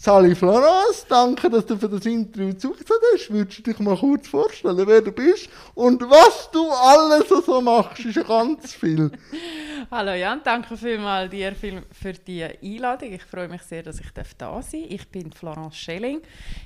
[0.00, 3.32] Sally Florence, danke, dass du für das Interview zugesagt hast.
[3.32, 8.04] Würdest du dich mal kurz vorstellen, wer du bist und was du alles so machst?
[8.04, 9.10] ist ganz viel.
[9.90, 13.12] Hallo Jan, danke vielmals dir für die Einladung.
[13.12, 14.72] Ich freue mich sehr, dass ich da sein darf.
[14.72, 16.20] Ich bin Florence Schelling,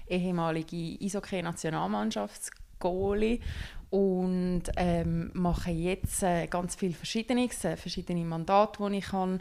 [0.06, 3.40] ehemalige Eishockey-Nationalmannschaftsgoalie
[3.88, 9.38] und ähm, mache jetzt äh, ganz viele Verschiedenes, äh, verschiedene Mandate, die ich habe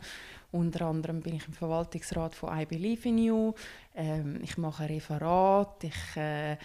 [0.51, 3.53] unter anderem bin ich im Verwaltungsrat von I Believe in You.
[3.95, 5.83] Ähm, ich mache ein Referat.
[5.83, 6.57] Ich äh,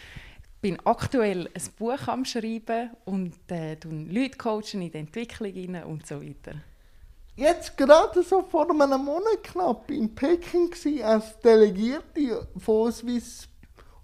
[0.60, 6.20] bin aktuell ein Buch am Schreiben und äh, Leute coachen in die Entwicklung und so
[6.20, 6.56] weiter.
[7.36, 10.72] Jetzt gerade so vor einem Monat knapp in Peking
[11.04, 13.46] als Delegierte von Swiss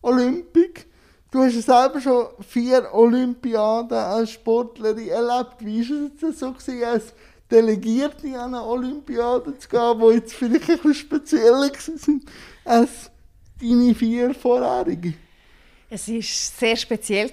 [0.02, 0.86] Olympic.
[1.30, 5.56] Du hast ja selber schon vier Olympiaden als Sportlerin erlebt.
[5.60, 7.14] Wie war es so gewesen, als
[7.52, 12.24] Delegierte an eine Olympiade zu gehen, die jetzt vielleicht bisschen spezieller sind
[12.64, 13.10] als
[13.60, 15.14] deine vier vorherigen?
[15.90, 17.30] Es war sehr speziell.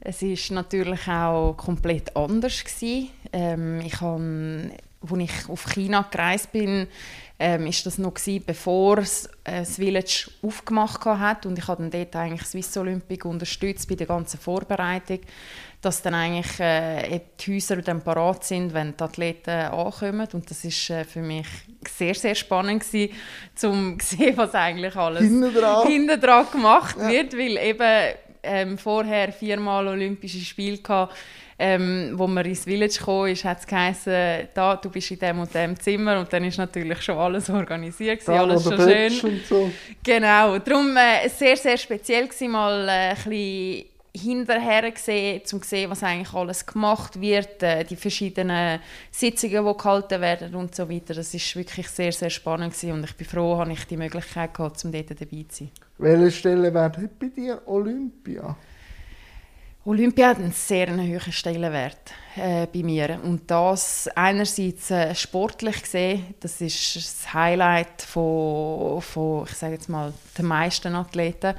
[0.00, 2.62] Es war natürlich auch komplett anders.
[3.32, 6.86] Ähm, ich habe, als ich auf China gereist bin,
[7.38, 12.16] ähm, das noch gewesen, bevor es äh, das Village aufgemacht hat und ich habe dort
[12.16, 15.20] eigentlich Swiss Olympic unterstützt bei der ganzen Vorbereitung
[15.86, 20.26] dass dann eigentlich äh, die Häuser dann parat sind, wenn die Athleten ankommen.
[20.32, 21.46] Und das ist äh, für mich
[21.88, 23.14] sehr, sehr spannend gewesen,
[23.62, 27.08] um zu sehen, was eigentlich alles hinten dran gemacht ja.
[27.08, 31.14] wird, weil eben ähm, vorher viermal Olympische Spiele hatte,
[31.56, 35.38] ähm, wo man ins Village kam, ist, hat es geheißen, da, du bist in dem
[35.38, 39.40] und dem Zimmer und dann ist natürlich schon alles organisiert, gewesen, alles schon schön.
[39.48, 39.70] So.
[40.02, 45.68] Genau, darum äh, sehr, sehr speziell gewesen, mal äh, ein bisschen hinterher gesehen, um zu
[45.68, 50.88] sehen, was eigentlich alles gemacht wird, äh, die verschiedenen Sitzungen, die gehalten werden und so
[50.88, 51.14] weiter.
[51.14, 54.54] Das ist wirklich sehr, sehr spannend gewesen und ich bin froh, dass ich die Möglichkeit
[54.54, 55.70] gehabt, um dort dabei zu sein.
[55.98, 58.56] Welche Stelle wäre bei dir Olympia?
[59.86, 63.20] Olympia hat einen sehr hohen Stellenwert äh, bei mir.
[63.22, 69.88] Und das einerseits äh, sportlich gesehen, das ist das Highlight von, von ich sage jetzt
[69.88, 71.54] mal, den meisten Athleten.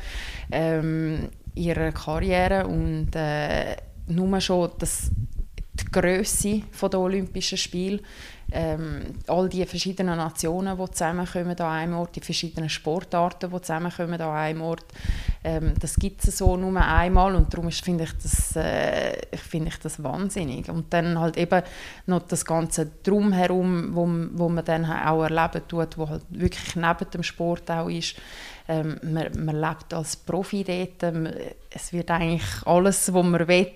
[0.52, 3.76] Ähm, ihrer Karriere und äh,
[4.08, 5.12] nur schon das,
[5.74, 8.00] die Größe der Olympischen Spiele,
[8.52, 14.22] ähm, all die verschiedenen Nationen, die zusammenkommen an einem Ort, die verschiedenen Sportarten, die zusammenkommen
[14.22, 14.86] an einem Ort,
[15.44, 19.78] ähm, das gibt es so nur einmal und darum finde ich, das, äh, find ich
[19.80, 20.70] das wahnsinnig.
[20.70, 21.62] Und dann halt eben
[22.06, 27.10] noch das Ganze drumherum, wo, wo man dann auch erleben tut, wo halt wirklich neben
[27.12, 28.16] dem Sport auch ist,
[28.68, 31.14] ähm, man, man lebt als Profi dort.
[31.70, 33.72] Es wird eigentlich alles, was man will,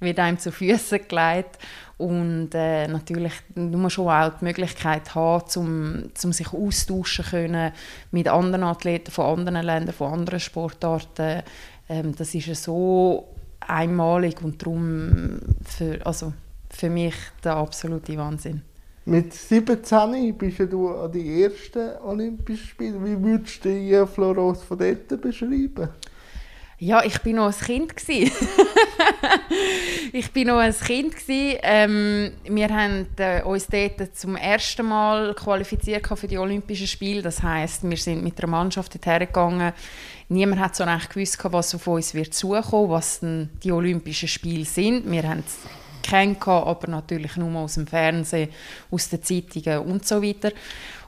[0.00, 1.58] wird einem zu Füßen gelegt.
[1.98, 7.72] Und äh, natürlich muss man schon auch die Möglichkeit haben, um, um sich austauschen können
[8.10, 11.42] mit anderen Athleten von anderen Ländern, von anderen Sportarten.
[11.88, 13.28] Ähm, das ist so
[13.60, 16.32] einmalig und darum für, also
[16.70, 17.14] für mich
[17.44, 18.62] der absolute Wahnsinn.
[19.04, 23.04] Mit 17 bist du an die ersten Olympischen Spiele.
[23.04, 25.88] Wie würdest du die Floros von dort beschreiben?
[26.78, 27.94] Ja, ich bin noch ein Kind
[30.12, 36.06] Ich bin noch ein Kind ähm, Wir haben äh, uns dort zum ersten Mal qualifiziert
[36.06, 37.22] für die Olympischen Spiele.
[37.22, 39.72] Das heißt, wir sind mit der Mannschaft dorthin gegangen.
[40.28, 45.10] Niemand hat so recht gewusst, was auf uns wird zukommen, was die Olympischen Spiele sind.
[45.10, 45.44] Wir haben
[46.02, 48.50] kennt, aber natürlich nur aus dem Fernsehen,
[48.90, 50.52] aus den Zeitungen und so weiter.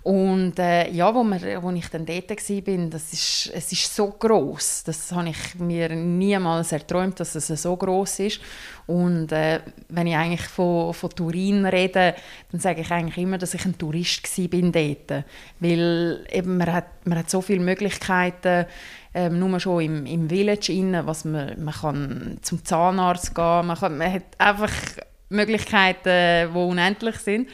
[0.05, 4.09] Und äh, ja, wo, wir, wo ich dann dort war, das ist, es ist so
[4.09, 4.85] groß.
[4.85, 8.41] Das habe ich mir niemals erträumt, dass es so groß ist.
[8.87, 12.15] Und äh, wenn ich eigentlich von, von Turin rede,
[12.53, 15.25] dann sage ich eigentlich immer, dass ich ein Tourist war dort.
[15.59, 18.67] Weil eben, man, hat, man hat so viele Möglichkeiten,
[19.15, 23.77] ähm, nur schon im, im Village innen, was man, man kann zum Zahnarzt gehen, man,
[23.79, 24.73] kann, man hat einfach
[25.29, 27.49] Möglichkeiten, die unendlich sind.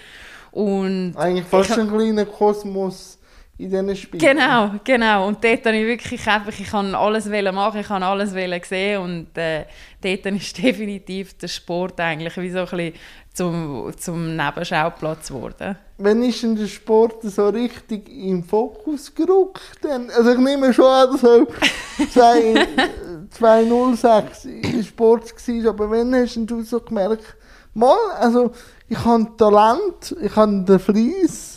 [0.51, 3.20] Und Eigentlich fast ein kleiner Kosmos
[3.61, 4.21] in diesen Spielen.
[4.21, 5.29] Genau, genau.
[5.29, 9.37] Und dort habe ich wirklich einfach, ich kann alles machen, ich kann alles sehen und
[9.37, 9.67] äh,
[10.01, 12.95] dort ist definitiv der Sport eigentlich wie so ein bisschen
[13.35, 15.77] zum, zum Nebenschauplatz geworden.
[15.99, 19.79] Wann ist denn der Sport so richtig im Fokus gerückt?
[20.17, 21.47] Also ich nehme schon an, dass auch
[23.31, 24.49] 206
[24.87, 27.37] Sport war, aber wann hast du so gemerkt,
[27.75, 28.53] mal, also
[28.89, 31.50] ich habe Talent, ich habe den Fleiss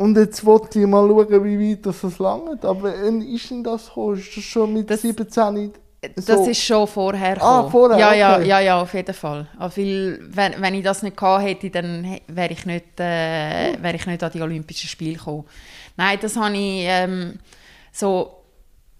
[0.00, 2.64] und jetzt wollte ich mal schauen, wie weit das langt.
[2.64, 4.16] Aber wann ist denn das gekommen?
[4.18, 5.72] Ist das schon mit das, 17
[6.16, 6.32] so.
[6.32, 7.98] Das ist schon vorher Ah, vorher?
[7.98, 8.18] Ja, okay.
[8.18, 9.46] ja, ja, ja, auf jeden Fall.
[9.58, 14.06] Weil, wenn, wenn ich das nicht gehabt hätte, dann wäre ich, nicht, äh, wär ich
[14.06, 15.44] nicht an die Olympischen Spiele gekommen.
[15.98, 17.38] Nein, das habe ich ähm,
[17.92, 18.40] so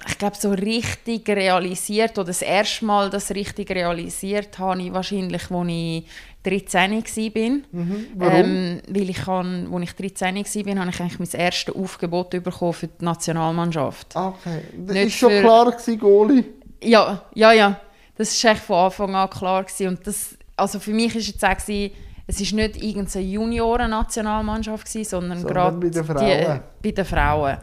[0.06, 5.50] ich glaube, so richtig realisiert, oder das erste Mal das richtig realisiert habe ich wahrscheinlich,
[5.50, 6.06] als ich
[6.42, 7.50] 13 war.
[7.72, 8.06] Mhm.
[8.16, 8.34] Warum?
[8.34, 12.72] Ähm, weil ich kann, als ich 13 war, habe ich eigentlich mein erstes Aufgebot bekommen
[12.72, 14.14] für die Nationalmannschaft.
[14.16, 14.62] okay.
[14.86, 16.44] Das ist schon für- klar gewesen, Goalie.
[16.82, 17.80] Ja, ja, ja.
[18.16, 19.64] Das war echt von Anfang an klar.
[19.64, 19.88] Gewesen.
[19.88, 21.92] Und das, also für mich war jetzt auch, gewesen,
[22.26, 26.60] es ist nicht irgendeine Junioren-Nationalmannschaft, gewesen, sondern, Sondern gerade bei den Die, Frauen.
[26.82, 27.56] bei den Frauen.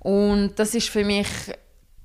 [0.00, 1.26] Und das ist für mich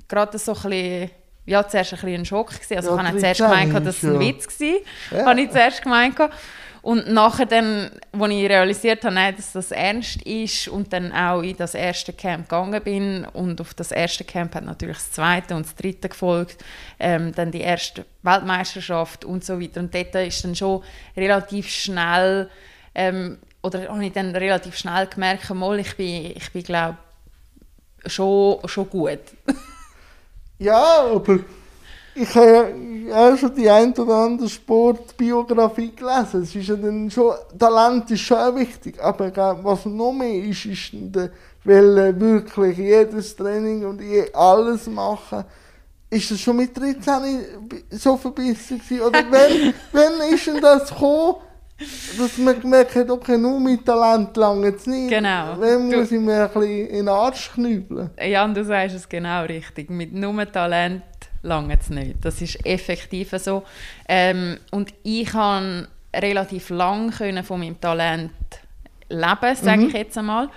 [0.08, 1.10] gerade so ein bisschen,
[1.50, 2.78] ja, zuerst ein, bisschen ein Schock gewesen.
[2.78, 5.18] Also Ja, ich habe zuerst 13 gemeint, dass es ein Witz war.
[5.20, 5.26] Ja.
[5.26, 6.16] Habe ich zuerst gemeint.
[6.82, 11.42] Und nachher dann, als ich realisiert habe, nein, dass das ernst ist und dann auch
[11.42, 15.56] in das erste Camp gegangen bin und auf das erste Camp hat natürlich das zweite
[15.56, 16.64] und das dritte gefolgt,
[17.00, 19.82] ähm, dann die erste Weltmeisterschaft und so weiter.
[19.82, 20.84] Und dort ist dann schon
[21.18, 22.50] relativ schnell,
[22.96, 26.98] ähm, oder habe ich dann relativ schnell gemerkt, mal, ich bin, ich bin glaube
[28.06, 29.20] schon, schon gut.
[30.60, 31.40] Ja, aber
[32.14, 32.74] ich habe
[33.08, 36.44] ja auch schon die ein oder andere Sportbiografie gelesen.
[36.44, 39.32] Es ist ja dann schon, Talent ist schon wichtig, aber
[39.64, 40.92] was noch mehr ist, ist
[41.64, 45.46] Wille wirklich jedes Training und je alles machen.
[46.10, 47.46] Ist das schon mit 13
[47.92, 49.02] so verbissen gewesen?
[49.02, 51.36] Oder wenn, wenn ist denn das gekommen,
[52.18, 55.10] dass man gemerkt hat, okay, nur mit Talent lange es nicht.
[55.10, 55.56] Genau.
[55.56, 58.10] Du- muss ich mir ein bisschen in den Arsch knübeln.
[58.22, 59.90] Jan, du sagst es genau richtig.
[59.90, 61.04] Mit nur Talent
[61.42, 62.16] lange es nicht.
[62.22, 63.64] Das ist effektiv so.
[64.08, 68.32] Ähm, und ich kann relativ lang können von meinem Talent
[69.10, 70.50] leben, sage ich jetzt einmal.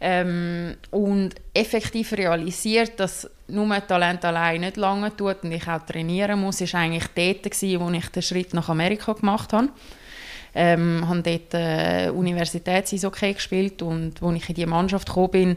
[0.00, 6.40] Ähm, und effektiv realisiert, dass nur Talent allein nicht lange tut und ich auch trainieren
[6.40, 9.68] muss, ist eigentlich dort gewesen, wo ich den Schritt nach Amerika gemacht habe.
[10.54, 15.56] Ähm, habe dort äh, Universitäts-Eishockey gespielt und als ich in die Mannschaft gekommen bin,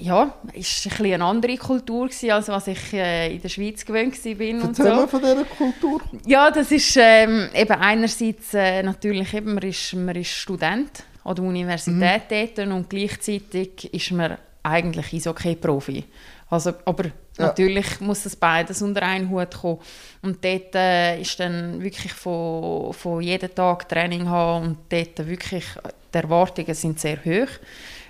[0.00, 3.84] ja, ist ein bisschen eine andere Kultur gewesen, als was ich äh, in der Schweiz
[3.84, 4.94] gewöhnt war bin Erzähl so.
[4.94, 6.00] mir von dieser Kultur.
[6.26, 11.34] Ja, das ist ähm, eben einerseits äh, natürlich eben, man ist, man ist Student an
[11.34, 12.22] der Universität
[12.56, 16.04] dort und gleichzeitig ist man eigentlich Eishockey-Profi.
[16.50, 17.04] Also, aber
[17.38, 17.46] Ja.
[17.46, 19.80] natürlich muss das beides unter einen Hut kommen.
[20.22, 25.64] Und dort äh, ist dann wirklich von, von jedem Tag Training haben und dort wirklich,
[26.12, 27.50] die Erwartungen sind sehr hoch.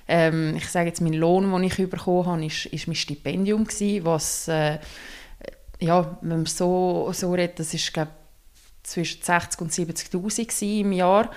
[0.09, 4.05] Ähm, ich sage jetzt, mein Lohn, den ich bekommen habe, ist, ist mein Stipendium gewesen,
[4.05, 4.79] was, äh,
[5.81, 8.13] ja, wenn man so, so redet, das ist, glaube
[8.87, 11.31] zwischen 60 und 70'000 gewesen im Jahr,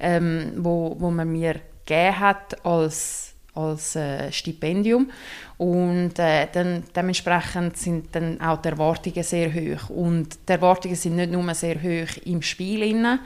[0.00, 5.10] ähm, wo, wo man mir gegeben hat als, als äh, Stipendium.
[5.58, 9.90] Und äh, dann, dementsprechend sind dann auch die Erwartungen sehr hoch.
[9.90, 13.20] Und die Erwartungen sind nicht nur sehr hoch im Spiel, innen,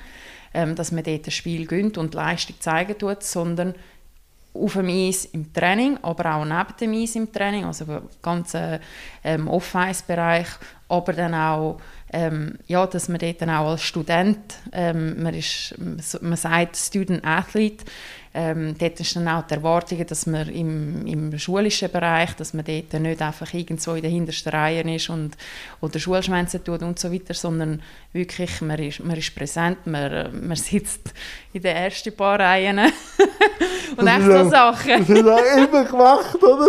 [0.54, 3.74] ähm, dass man dort das Spiel gönnt und Leistung zeigen tut, sondern
[4.54, 8.80] auf dem Eis im Training, aber auch neben dem Eis im Training, also im ganzen
[9.22, 10.48] ähm, Off-Ice-Bereich,
[10.88, 11.80] aber dann auch,
[12.12, 14.38] ähm, ja, dass man dort dann auch als Student,
[14.72, 15.74] ähm, man, ist,
[16.20, 17.84] man sagt Student Athlete,
[18.34, 22.64] ähm, dort ist dann auch die Erwartung, dass man im, im schulischen Bereich, dass man
[22.64, 25.36] dort nicht einfach irgendwo in der hintersten Reihe ist und,
[25.80, 27.82] oder Schulschwänze tut und so weiter, sondern
[28.12, 31.12] wirklich, man ist, man ist präsent, man, man sitzt
[31.52, 32.78] in den ersten paar Reihen
[33.96, 34.90] und Das echt so Sachen.
[34.90, 36.68] Das hast du auch immer gemacht, oder?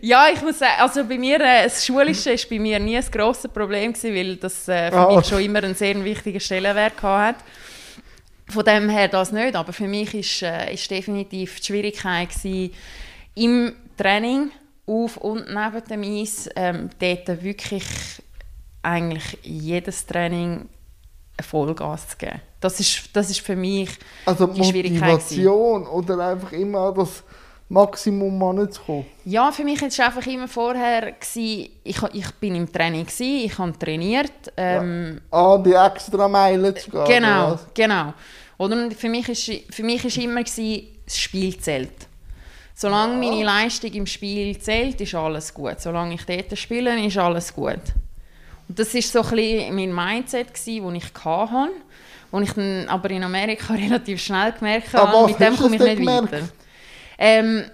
[0.00, 3.10] Ja, ich muss sagen, also bei mir, äh, das Schulische ist bei mir nie ein
[3.10, 5.16] grosses Problem gewesen, weil das äh, für Ah.
[5.16, 7.44] mich schon immer einen sehr wichtigen Stellenwert gehabt hat.
[8.48, 12.72] Von dem her das nicht, aber für mich ist, äh, ist definitiv die Schwierigkeit gewesen,
[13.34, 14.50] im Training,
[14.86, 17.84] auf und neben dem Eis, ähm, dort wirklich
[18.82, 20.68] eigentlich jedes Training
[21.40, 22.40] Vollgas zu geben.
[22.60, 23.88] Das ist, das ist für mich
[24.26, 27.22] Also die Schwierigkeit Motivation oder einfach immer das
[27.70, 29.06] Maximum anzukommen.
[29.24, 33.44] Ja, für mich war es einfach immer vorher, gewesen, ich, ich bin im Training, gewesen,
[33.46, 34.32] ich habe trainiert.
[34.56, 37.00] Ähm, An die extra Meile zu gehen.
[37.00, 37.66] oder Genau, was?
[37.72, 38.12] genau.
[38.58, 41.92] Oder Und für mich ist, für mich ist immer gewesen, das Spiel zählt.
[42.74, 45.80] Solange meine Leistung im Spiel zählt, ist alles gut.
[45.80, 47.80] Solange ich dort spiele, ist alles gut.
[48.68, 50.80] Und das ist so ein bisschen mein Mindset, das ich
[51.24, 51.70] hatte.
[52.32, 55.96] Und ich dann aber in Amerika relativ schnell gemerkt habe, mit dem komme ich nicht
[55.98, 56.32] gemerkt?
[56.32, 56.48] weiter.
[57.20, 57.64] Ähm,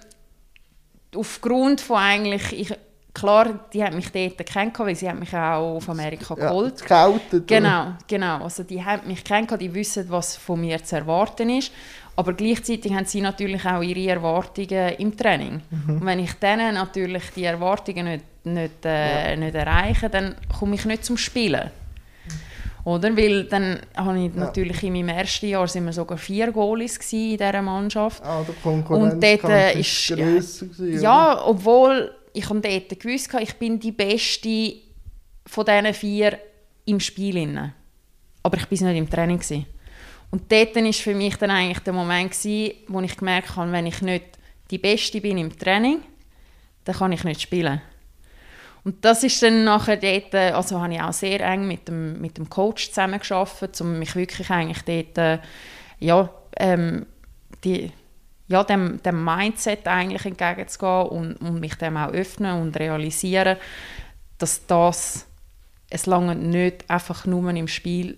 [1.15, 2.73] aufgrund von eigentlich, ich,
[3.13, 6.77] klar, die hat mich dort kennengelernt, weil sie hat mich auch auf Amerika Ja, geholt.
[6.79, 7.47] gescoutet.
[7.47, 8.43] Genau, genau.
[8.43, 11.71] Also die haben mich kennengelernt, die wissen, was von mir zu erwarten ist.
[12.15, 15.61] Aber gleichzeitig haben sie natürlich auch ihre Erwartungen im Training.
[15.69, 15.97] Mhm.
[15.97, 20.85] Und wenn ich denen natürlich die Erwartungen nicht, nicht, äh, nicht erreiche, dann komme ich
[20.85, 21.69] nicht zum Spielen.
[22.87, 23.17] Oder?
[23.17, 24.39] Weil dann habe ich Ja.
[24.45, 28.23] natürlich in meinem ersten Jahr sind wir sogar vier Goalies in dieser Mannschaft.
[28.23, 31.01] Ah, der Konkurrenz Und dort, äh, ist- grösser gewesen?
[31.01, 34.75] Ja, obwohl ich habe dort gewusst, ich bin die Beste
[35.45, 36.39] von diesen vier
[36.85, 37.71] im Spiel.
[38.43, 39.37] Aber ich war nicht im Training.
[39.39, 39.65] Gewesen.
[40.31, 43.85] Und dort war für mich dann eigentlich der Moment, gewesen, wo ich gemerkt habe, wenn
[43.87, 44.25] ich nicht
[44.71, 45.99] die Beste bin im Training,
[46.85, 47.81] dann kann ich nicht spielen.
[48.87, 52.37] Und das ist dann nachher dort, also habe ich auch sehr eng mit dem, mit
[52.37, 54.81] dem Coach zusammengearbeitet, um mich wirklich eigentlich
[55.13, 55.41] dort,
[55.99, 57.05] ja, ähm,
[57.65, 57.91] die,
[58.47, 63.57] ja, dem, dem Mindset eigentlich entgegenzugehen und, und mich dem auch öffnen und realisieren,
[64.37, 65.25] dass das
[65.89, 68.17] es lange nicht einfach nur im Spiel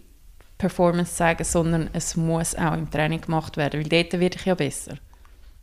[0.60, 4.54] Performance zeigen, sondern es muss auch im Training gemacht werden, weil dort werde ich ja
[4.54, 4.98] besser.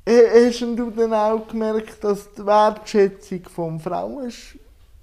[0.05, 3.79] Hast du dann auch gemerkt, dass die Wertschätzung vom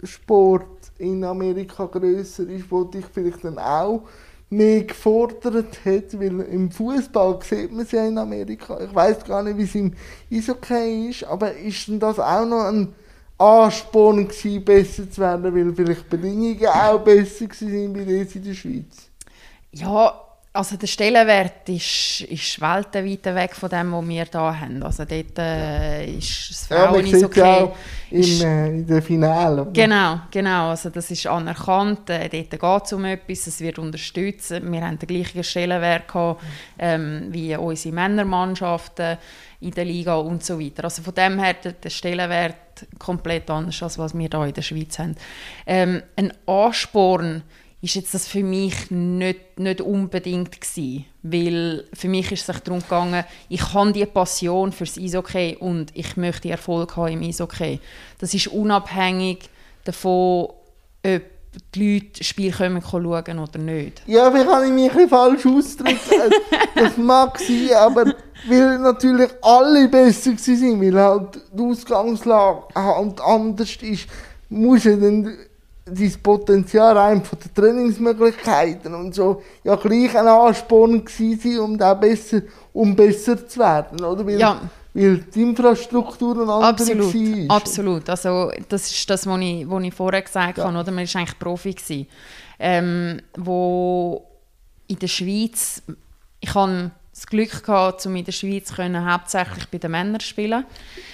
[0.06, 4.04] Frauensport in Amerika grösser ist, wo dich vielleicht dann auch
[4.50, 8.80] mehr gefordert hat, weil im Fußball sieht man es ja in Amerika.
[8.80, 9.94] Ich weiß gar nicht, wie es im
[10.32, 12.94] Eishockey ist, aber ist denn das auch noch ein
[13.38, 18.54] Ansporn gewesen, besser zu werden, weil vielleicht Bedingungen auch besser waren wie jetzt in der
[18.54, 19.10] Schweiz?
[19.72, 20.23] Ja,
[20.56, 24.84] also der Stellenwert ist, ist weltweit weg von dem, was wir hier haben.
[24.84, 27.42] Also dort äh, ist das Frauen ja, okay.
[27.42, 27.76] Auch
[28.12, 29.68] im, äh, in der Finale.
[29.74, 30.70] Genau, genau.
[30.70, 32.08] Also das ist anerkannt.
[32.12, 34.52] Äh, dort geht es um etwas, es wird unterstützt.
[34.52, 36.44] Wir haben den gleichen Stellenwert gehabt,
[36.78, 39.18] ähm, wie unsere Männermannschaften
[39.62, 40.84] in der Liga und so weiter.
[40.84, 42.56] Also von dem her der, der Stellenwert
[43.00, 45.16] komplett anders, als was wir hier in der Schweiz haben.
[45.66, 47.42] Ähm, ein Ansporn
[47.84, 52.60] ist jetzt das für mich nicht, nicht unbedingt gewesen, weil für mich ist es sich
[52.60, 57.82] darum gegangen, ich habe die Passion fürs Eishockey und ich möchte Erfolg haben im Eishockey.
[58.20, 59.50] Das ist unabhängig
[59.84, 60.46] davon,
[61.06, 61.22] ob
[61.76, 64.02] die Leute das Spiel kommen schauen oder nicht.
[64.08, 66.10] Ja, vielleicht habe ich mich ein bisschen falsch ausgedrückt.
[66.76, 68.16] das mag sein, aber
[68.48, 74.08] weil natürlich alle besser waren, weil halt die Ausgangslage halt anders ist,
[74.48, 75.38] muss ja dann
[75.86, 81.94] dein Potenzial rein von den Trainingsmöglichkeiten und so ja gleich ein Ansporn gewesen um da
[81.94, 84.26] besser, um besser zu werden, oder?
[84.26, 84.62] Weil, ja.
[84.94, 87.58] weil die Infrastruktur eine andere absolut, war.
[87.58, 90.64] Absolut, also das ist das, was ich, was ich vorher gesagt ja.
[90.64, 90.92] habe, oder?
[90.92, 92.08] Man war eigentlich Profi gewesen,
[92.60, 94.26] ähm, wo
[94.88, 95.82] in der Schweiz,
[96.40, 100.28] ich habe das Glück gehabt, um in der Schweiz können, hauptsächlich bei den Männern zu
[100.28, 100.66] spielen.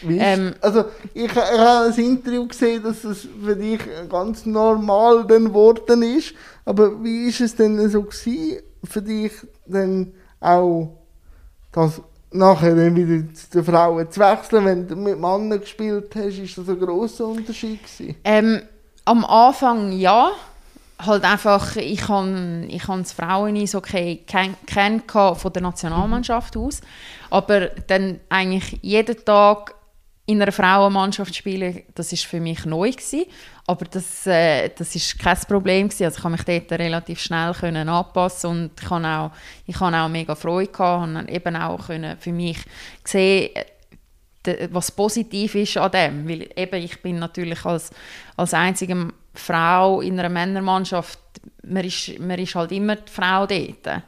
[0.07, 6.03] Ähm, also ich, ich habe ein Interview gesehen, dass es für dich ganz normal geworden
[6.03, 6.33] ist.
[6.63, 9.33] Aber wie ist es denn so gewesen, für dich
[9.65, 10.95] dann auch
[11.71, 12.01] das
[12.31, 16.57] nachher dann wieder zu den Frauen zu wechseln, wenn du mit Männern gespielt hast, ist
[16.57, 18.15] das ein grosser Unterschied gewesen?
[18.23, 18.61] Ähm,
[19.05, 20.31] am Anfang ja
[20.99, 26.81] halt einfach, ich habe ich das Frauen so okay kenn, von der Nationalmannschaft aus,
[27.29, 29.75] aber dann eigentlich jeden Tag
[30.25, 33.25] in einer Frauenmannschaft spielen, das ist für mich neu gewesen.
[33.65, 36.05] aber das, äh, das kein Problem gewesen.
[36.05, 40.35] also ich konnte mich dort relativ schnell können anpassen und ich habe auch, auch mega
[40.35, 42.59] Freude gehabt und eben auch können für mich
[43.03, 43.49] sehen
[44.71, 47.91] was positiv ist an dem, weil eben ich bin natürlich als,
[48.37, 51.19] als einzige Frau in einer Männermannschaft,
[51.63, 54.03] man ist, man ist halt immer die Frau dort.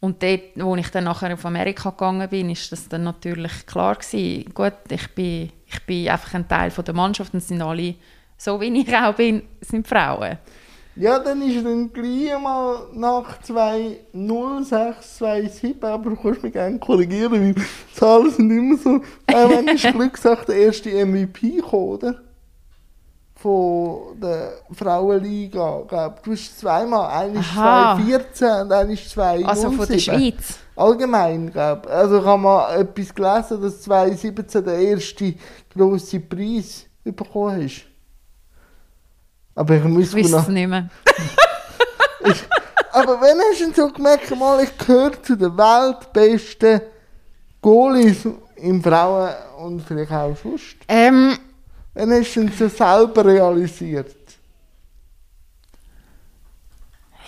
[0.00, 3.96] Und dort, wo ich dann nachher auf Amerika gegangen bin, ist das dann natürlich klar
[3.96, 4.44] gewesen.
[4.54, 7.96] Gut, ich bin, ich bin einfach ein Teil von der Mannschaft und sind alle,
[8.36, 10.38] so wie ich auch bin, sind Frauen.
[10.94, 17.54] Ja, dann ist dann gleich mal nach 2.06, aber du kannst mich gerne korrigieren, weil
[17.54, 17.62] die
[17.94, 18.96] Zahlen sind immer so.
[19.28, 22.20] Äh, wenn ist Glück gesagt, der erste MVP gekommen, oder?
[23.40, 26.22] Von der Frauenliga, glaub.
[26.24, 29.48] Du hast zweimal, eine ist 2014 und eine ist 2007.
[29.48, 30.58] Also von der Schweiz?
[30.74, 35.34] Allgemein, glaube Also habe mal etwas gelesen, dass 2017 der erste
[35.72, 37.84] grosse Preis bekommen hast.
[39.54, 40.88] Aber ich muss ich es nicht mehr.
[42.24, 42.44] ich,
[42.92, 46.80] aber wenn hast du so gemerkt, mal, ich gehöre zu den weltbesten
[47.60, 48.26] Goalies
[48.56, 50.76] im Frauen- und vielleicht auch sonst?
[50.88, 51.36] Ähm,
[51.98, 54.14] wenn hast du so selber realisiert?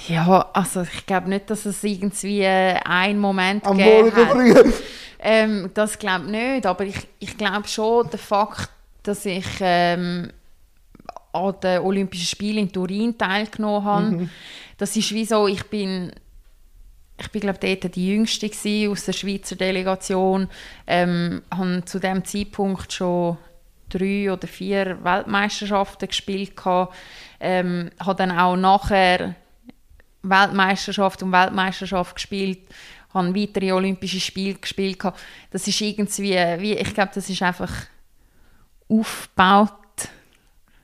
[0.07, 4.67] Ja, also ich glaube nicht, dass es irgendwie äh, einen Moment Am gegeben hat.
[5.23, 8.71] Ähm, das glaube ich nicht, aber ich, ich glaube schon, der Fakt,
[9.03, 10.31] dass ich ähm,
[11.35, 14.05] an den Olympischen Spielen in Turin teilgenommen habe.
[14.07, 14.31] Mhm.
[14.79, 16.11] Das ist wie so, ich bin,
[17.21, 18.51] ich bin glaube dort die Jüngste
[18.89, 20.49] aus der Schweizer Delegation,
[20.87, 23.37] ähm, habe zu dem Zeitpunkt schon
[23.91, 26.95] drei oder vier Weltmeisterschaften gespielt gehabt,
[27.41, 29.35] ähm, habe dann auch nachher
[30.23, 32.61] Weltmeisterschaft und Weltmeisterschaft gespielt,
[33.13, 35.21] habe weitere Olympische Spiele gespielt gehabt.
[35.51, 37.73] Das ist irgendwie, wie, ich glaube, das ist einfach
[38.89, 39.75] aufgebaut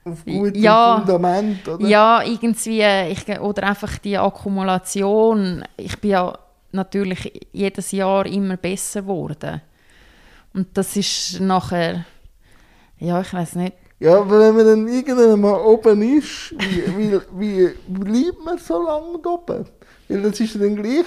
[0.07, 0.99] auf gutem Ja.
[0.99, 1.87] Fundament, oder?
[1.87, 5.65] Ja, irgendwie, ich, oder einfach die Akkumulation.
[5.77, 6.39] Ich bin ja
[6.73, 9.61] natürlich jedes Jahr immer besser geworden.
[10.55, 12.05] Und das ist nachher,
[12.99, 13.75] ja, ich weiß nicht.
[13.99, 18.83] Ja, aber wenn man dann irgendwann mal oben ist, wie, wie, wie bleibt man so
[18.83, 19.65] lange oben?
[20.09, 21.07] Weil das ist dann gleich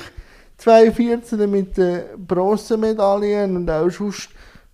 [0.58, 4.29] 2014 mit den Bronzemedaillen und auch sonst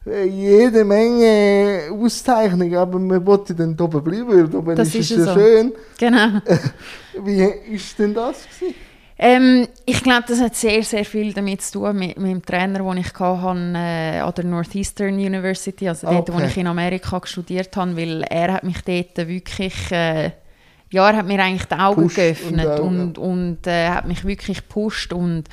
[0.08, 4.96] äh, jede Menge Auszeichnungen, aber man wollte dann da oben bleiben, weil oben Das ist
[4.96, 5.40] es ist ja so.
[5.40, 5.74] schön.
[5.98, 6.42] Genau.
[7.24, 7.44] Wie
[7.74, 8.76] ist denn das gewesen?
[9.18, 12.80] Ähm, ich glaube, das hat sehr, sehr viel damit zu tun mit, mit dem Trainer,
[12.80, 16.48] den ich hatte, äh, an der Northeastern University, also dort, wo Okay.
[16.48, 20.32] ich in Amerika studiert habe, weil er hat mich dort wirklich, äh,
[20.92, 24.26] ja, er hat mir eigentlich die Augen Pusht geöffnet und und, und, äh, hat mich
[24.26, 25.46] wirklich gepusht und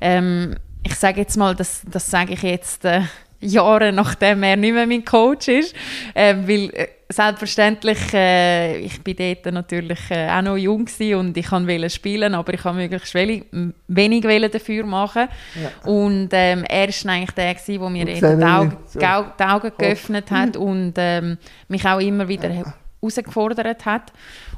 [0.00, 3.00] ähm, ich sage jetzt mal, das, das sage ich jetzt äh,
[3.40, 5.74] Jahre nachdem er nicht mehr mein Coach ist,
[6.14, 11.52] äh, weil äh, selbstverständlich, äh, ich bin dort natürlich äh, auch noch jung und ich
[11.52, 13.44] wollte spielen, aber ich habe möglichst wenig,
[13.86, 15.28] wenig dafür machen.
[15.84, 18.98] Und ähm, er war eigentlich der, gewesen, der mir die, Augen, so.
[18.98, 21.38] die Au- die Augen geöffnet hat und ähm,
[21.68, 22.48] mich auch immer wieder
[23.00, 24.12] herausgefordert hat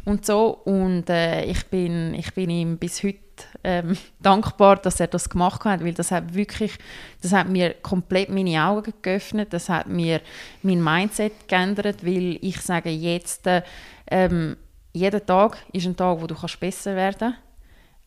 [0.05, 0.51] und so.
[0.65, 3.19] Und äh, ich, bin, ich bin ihm bis heute
[3.65, 6.73] ähm, dankbar, dass er das gemacht hat, weil das hat wirklich,
[7.23, 10.21] das hat mir komplett meine Augen geöffnet, das hat mir
[10.63, 13.63] mein Mindset geändert, weil ich sage jetzt, äh,
[14.11, 14.57] ähm,
[14.93, 17.35] jeder Tag ist ein Tag, wo du kannst besser werden.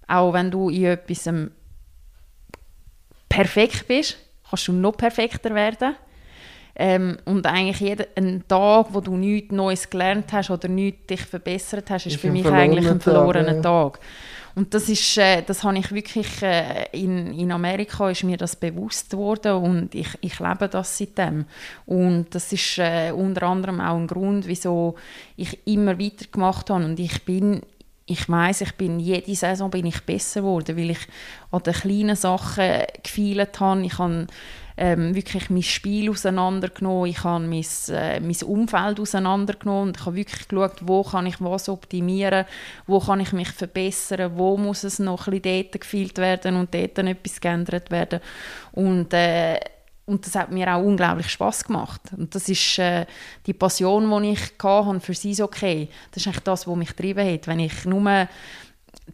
[0.08, 1.52] Auch wenn du in etwas ähm,
[3.30, 4.18] perfekt bist,
[4.50, 5.96] kannst du noch perfekter werden.
[6.76, 11.22] Ähm, und eigentlich jeden ein Tag, wo du nichts Neues gelernt hast oder nichts dich
[11.22, 14.00] verbessert hast, ist, Ist für mich eigentlich ein verlorener verlorener Tag, Tag.
[14.56, 18.56] Und das ist, äh, das habe ich wirklich äh, in, in Amerika ist mir das
[18.56, 21.46] bewusst worden und ich, ich lebe das seitdem.
[21.86, 24.96] Und das ist äh, unter anderem auch ein Grund, wieso
[25.38, 27.62] ich immer weitergemacht habe und ich bin
[28.08, 31.08] ich weiß, ich bin jede Saison bin ich besser geworden, weil ich
[31.52, 33.86] an den kleinen Sachen gefeilt habe.
[33.86, 34.28] Ich habe
[34.82, 40.16] ähm, wirklich mein Spiel auseinandergenommen, ich habe mein, äh, mein Umfeld auseinandergenommen und ich habe
[40.16, 42.46] wirklich geschaut, wo kann ich was optimieren,
[42.88, 46.74] wo kann ich mich verbessern, wo muss es noch ein bisschen dort gefeilt werden und
[46.74, 48.22] dort etwas geändert werden.
[48.72, 49.60] Und äh,
[50.08, 52.02] und das hat mir auch unglaublich Spaß gemacht.
[52.18, 53.06] Und das ist äh,
[53.46, 55.90] die Passion, die ich hatte für sie okay.
[56.12, 57.48] Das ist eigentlich das, was mich getrieben hat.
[57.48, 58.28] Wenn ich nur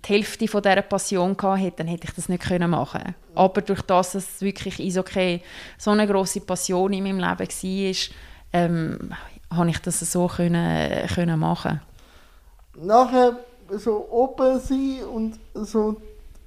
[0.06, 3.82] die Hälfte von dieser Passion hatte, dann hätte ich das nicht können machen Aber durch
[3.82, 5.42] das, dass es wirklich Eishockey
[5.78, 8.18] so eine grosse Passion in meinem Leben war,
[8.54, 9.14] ähm,
[9.50, 11.82] habe ich das so können, können machen.
[12.76, 15.98] Nachher so oben sein und so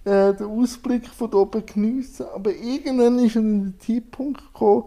[0.04, 2.26] äh, den Ausblick von oben geniessen.
[2.34, 4.84] Aber irgendwann ist der Zeitpunkt gekommen,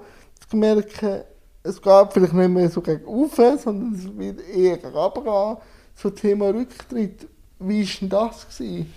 [0.50, 1.22] zu merken,
[1.64, 5.58] es geht vielleicht nicht mehr so gegen rauf, sondern es wird eher gegen runter gehen.
[5.96, 7.28] So Thema Rücktritt.
[7.64, 8.48] Wie war denn das?
[8.50, 8.94] Gewesen?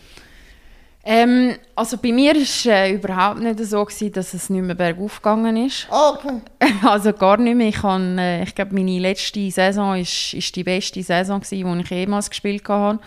[1.08, 4.74] Ähm, also bei mir war es äh, überhaupt nicht so, gewesen, dass es nicht mehr
[4.74, 5.86] bergauf gegangen ist.
[5.88, 6.40] Ah, okay.
[6.82, 7.68] Also gar nicht mehr.
[7.68, 11.84] Ich, kann, äh, ich glaube, meine letzte Saison ist, ist die beste Saison, gewesen, die
[11.84, 12.98] ich jemals gespielt habe.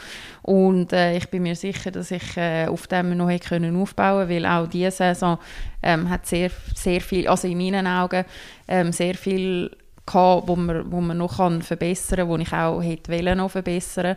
[0.43, 4.19] Und äh, ich bin mir sicher, dass ich äh, auf dem noch hätte können aufbauen
[4.19, 5.38] konnte, weil auch diese Saison
[5.84, 8.24] ähm, hat sehr, sehr viel, also in meinen Augen,
[8.69, 9.72] ähm, sehr viel
[10.12, 13.52] gehabt, wo man, wo man noch kann verbessern kann, wo ich auch hätte wollen noch
[13.52, 14.15] verbessern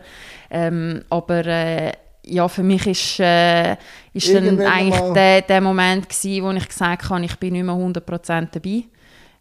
[0.49, 1.91] ähm, Aber äh,
[2.25, 3.75] ja, für mich ist, äh,
[4.13, 7.75] ist dann eigentlich der, der Moment gewesen, wo ich gesagt habe, ich bin nicht mehr
[7.75, 8.83] 100% dabei.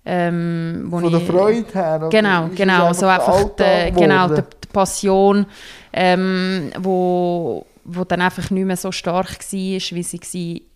[0.05, 2.09] Ähm, Von der ich- Freude her.
[2.11, 5.47] Genau, genau, so der einfach die, genau, die, die Passion,
[5.93, 10.72] ähm, wo, wo dann einfach nicht mehr so stark war, wie sie war,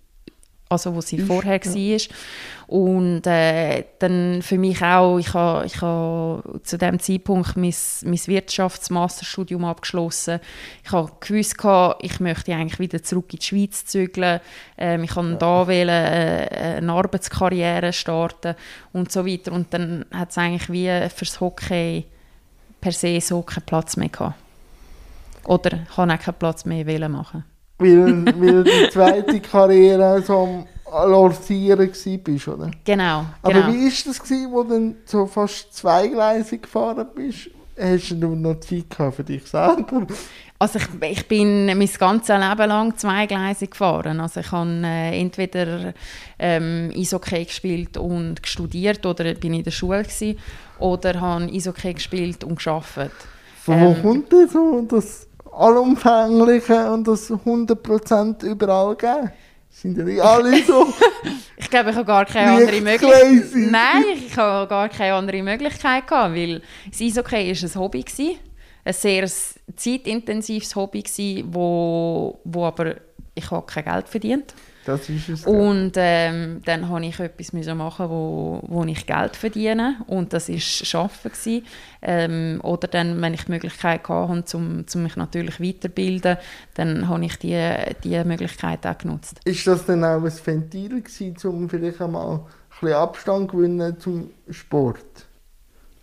[0.68, 1.74] also wo sie vorher ja.
[1.74, 2.00] war.
[2.66, 7.74] Und äh, dann für mich auch, ich habe ich ha zu dem Zeitpunkt mein,
[8.04, 10.40] mein Wirtschaftsmasterstudium abgeschlossen.
[10.84, 11.56] Ich habe gewusst,
[12.00, 14.40] ich möchte eigentlich wieder zurück in die Schweiz zügeln.
[14.76, 18.56] Ähm, ich kann da wählen, äh, eine Arbeitskarriere starten
[18.92, 19.52] und so weiter.
[19.52, 22.06] Und dann hat es eigentlich wie fürs Hockey
[22.80, 24.34] per se so keinen Platz mehr gehabt.
[25.44, 27.44] Oder ich habe auch keinen Platz mehr wollen machen.
[27.78, 32.70] Weil, weil die zweite Karriere so am Lancieren war, oder?
[32.84, 33.66] Genau, Aber genau.
[33.68, 37.50] wie war das, gewesen, wo du dann so fast zweigleisig gefahren bist?
[37.78, 40.06] Hast du noch Zeit für dich selber?
[40.58, 44.20] Also ich, ich bin mein ganzes Leben lang zweigleisig gefahren.
[44.20, 45.92] Also ich habe äh, entweder
[46.38, 50.38] ähm, Eishockey gespielt und studiert oder bin in der Schule gewesen,
[50.78, 53.12] oder habe Eishockey gespielt und gearbeitet.
[53.62, 54.02] Von wo Ähm.
[54.02, 59.32] kommt denn so das Allumfängliche und das 100% überall geben?
[59.70, 60.86] Sind ja nicht alle so?
[61.58, 63.44] Ich glaube, ich habe gar keine andere Möglichkeit.
[63.54, 68.38] Nein, ich habe gar keine andere Möglichkeit gehabt, weil das Eishockey ist ein Hobby gsi.
[68.84, 69.26] ein sehr
[69.74, 72.96] zeitintensives Hobby gewesen, wo, wo aber
[73.34, 74.54] ich habe kein Geld verdient.
[74.86, 75.44] Das ist es.
[75.44, 80.48] Und ähm, dann habe ich etwas müssen machen, wo, wo ich Geld verdiene und das
[80.48, 81.66] ist Arbeiten gewesen.
[82.02, 86.36] Ähm, oder dann, wenn ich die Möglichkeit hatte, um, um mich natürlich weiterbilden,
[86.74, 87.60] dann habe ich die,
[88.04, 89.40] die Möglichkeit auch genutzt.
[89.44, 94.30] Ist das dann auch ein Ventil gewesen, um vielleicht einmal ein bisschen Abstand gewinnen zum
[94.50, 95.26] Sport?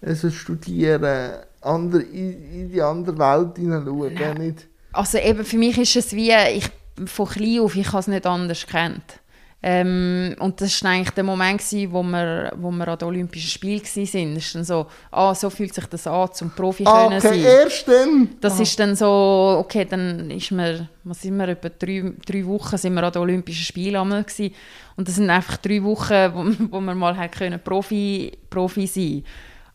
[0.02, 4.67] Also studieren, andere, in, in die andere Welt hineinschauen, nicht?
[4.91, 6.69] Also eben für mich ist es wie, ich
[7.06, 9.19] von klein auf, ich habe es nicht anders gekannt.
[9.65, 13.47] Ähm, und das war eigentlich der Moment, gewesen, wo wir, wo wir an den Olympischen
[13.49, 14.36] Spielen waren.
[14.36, 17.27] Es ist dann so, ah, so fühlt sich das an, zum Profi Ah, können okay,
[17.29, 17.43] sein.
[17.45, 18.29] erst dann?
[18.41, 18.63] Das Ah.
[18.63, 22.93] ist dann so, okay, dann ist mir, was sind wir, etwa drei, drei Wochen sind
[22.93, 24.53] wir an den Olympischen Spielen einmal gewesen.
[24.97, 29.23] Und das sind einfach drei Wochen, wo, wo wir mal können Profi, Profi sein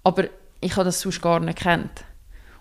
[0.04, 0.24] Aber
[0.60, 2.04] ich habe das sonst gar nicht gekannt.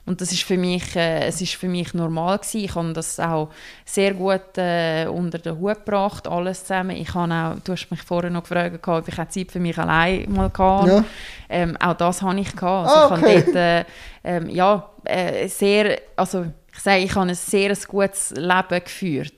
[0.08, 2.63] Und das ist für mich, äh, es ist für mich normal gewesen.
[2.63, 3.50] Ich habe das auch
[3.84, 6.96] sehr gut äh, unter den Hut gebracht, alles zusammen.
[6.96, 9.78] Ich habe auch, du hast mich vorher noch gefragt, ob ich auch Zeit für mich
[9.78, 10.88] allein mal hatte.
[10.89, 11.04] Ja.
[11.50, 12.88] Ähm, auch das habe ich gehabt.
[12.88, 13.43] Also Ah, ich habe okay.
[13.43, 13.86] dort, äh,
[14.24, 19.34] ähm, ja, äh, sehr, also ich sage, ich habe ein sehr gutes Leben geführt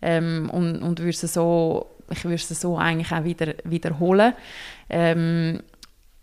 [0.00, 4.32] ähm, und, und würde so, ich würde es so eigentlich auch wieder, wiederholen.
[4.88, 5.60] Ähm,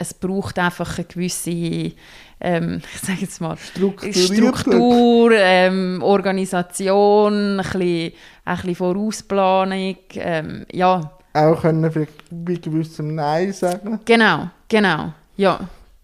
[0.02, 1.94] es braucht einfach eine gewisse,
[2.40, 3.56] ähm, ich sage jetzt mal.
[3.58, 8.14] Struktur, ähm, Organisation, ein bisschen,
[8.46, 14.00] ein bisschen Vorausplanung, ähm, ja, Auch können vielleicht bei gewissem Nein sagen.
[14.04, 15.60] genau, genau, ja.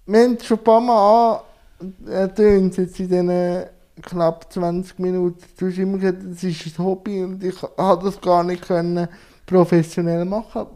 [0.05, 1.41] Wir haben schon ein paar Mal
[1.79, 3.63] angetönt, jetzt in diesen
[4.01, 5.43] knapp 20 Minuten.
[5.60, 9.07] Du hast immer gesagt, es ist ein Hobby und ich konnte das gar nicht können
[9.45, 10.67] professionell machen.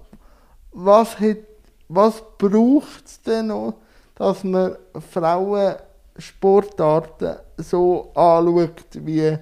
[0.73, 1.38] Was, hat,
[1.93, 3.73] was braucht es denn noch,
[4.15, 4.75] dass man
[5.12, 9.38] Frauensportarten so anschaut wie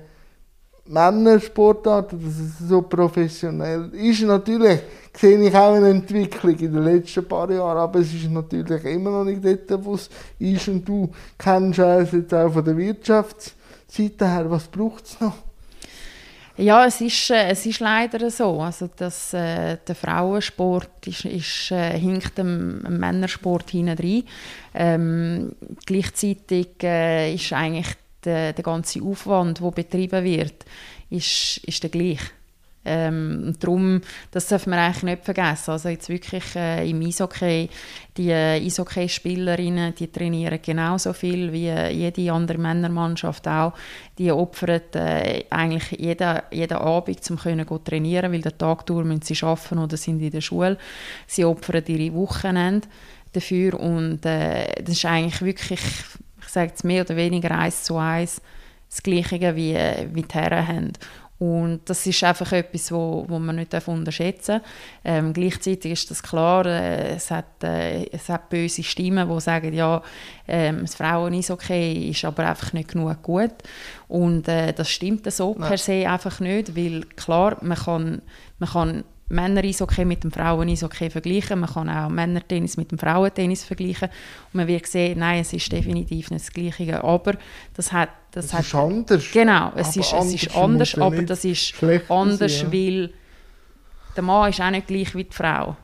[0.86, 4.24] Männersportarten, dass es so professionell ist.
[4.24, 4.80] Natürlich
[5.16, 9.12] sehe ich auch eine Entwicklung in den letzten paar Jahren, aber es ist natürlich immer
[9.12, 10.10] noch nicht dort, wo es
[10.40, 10.68] ist.
[10.68, 14.50] Und du kennst es jetzt auch von der Wirtschaftsseite her.
[14.50, 15.49] Was braucht es noch?
[16.60, 18.62] Ja, es ist, äh, es ist leider so.
[18.62, 24.24] Also, dass, äh, der Frauensport ist, ist, äh, hinkt dem Männersport hinein.
[24.74, 27.88] Ähm, gleichzeitig äh, ist eigentlich
[28.26, 30.66] der, der ganze Aufwand, der betrieben wird,
[31.10, 32.26] ist, ist der gleiche.
[32.86, 35.72] Ähm, darum, das darf man eigentlich nicht vergessen.
[35.72, 37.70] Also jetzt wirklich äh, im Eishockey,
[38.16, 43.74] die äh, Eishockey-Spielerinnen, die trainieren genauso viel wie äh, jede andere Männermannschaft auch.
[44.18, 49.06] Die opfern äh, eigentlich jeden, jeden Abend, um können go trainieren, weil den Tag durch
[49.06, 50.78] müssen sie arbeiten oder sind in der Schule.
[51.28, 52.88] Sie opfern ihre Wochenende
[53.34, 55.82] dafür und äh, das ist eigentlich wirklich,
[56.42, 58.42] ich sage jetzt mehr oder weniger eins zu eins
[58.90, 60.94] das Gleiche wie, äh, wie die Herren haben.
[61.40, 64.70] Und das ist einfach etwas, wo, wo man nicht unterschätzen darf.
[65.06, 69.74] Ähm, gleichzeitig ist das klar, äh, es, hat, äh, es hat böse Stimmen, die sagen,
[69.74, 70.04] ja,
[70.50, 73.54] ähm, das Frauen ist okay, ist aber einfach nicht genug gut.
[74.10, 75.70] Und äh, das stimmt so Nein.
[75.70, 78.22] per se einfach nicht, weil klar, man kann,
[78.58, 84.10] man kann Männer-Eishockey mit dem Frauen-Eishockey vergleichen, man kann auch Männertennis mit dem Frauentennis vergleichen
[84.10, 87.36] und man wird sehen, nein, es ist definitiv nicht das Gleiche, aber
[87.76, 89.32] das hat, das Es hat ist anders.
[89.32, 91.74] Genau, es ist, es ist anders aber das ist
[92.10, 92.74] anders, sein, ja.
[92.74, 93.10] weil
[94.16, 95.76] der Mann ist auch nicht gleich wie die Frau.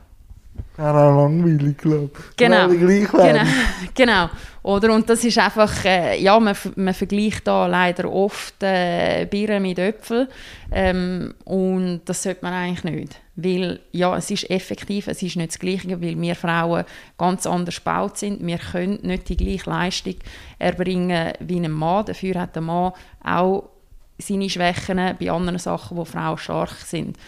[0.76, 2.36] Wäre auch langweilig, glaube ich.
[2.36, 3.44] Genau, Genau,
[3.94, 4.30] genau.
[4.62, 9.62] Oder, und das ist einfach, äh, ja, man, man vergleicht da leider oft äh, Birnen
[9.62, 10.28] mit Äpfeln
[10.72, 13.20] ähm, und das sollte man eigentlich nicht.
[13.36, 16.84] Weil, ja, es ist effektiv, es ist nicht das Gleiche, weil wir Frauen
[17.18, 18.44] ganz anders gebaut sind.
[18.44, 20.14] Wir können nicht die gleiche Leistung
[20.58, 22.06] erbringen wie ein Mann.
[22.06, 23.68] Dafür hat der Mann auch
[24.18, 27.18] seine Schwächen bei anderen Sachen, wo Frauen stark sind.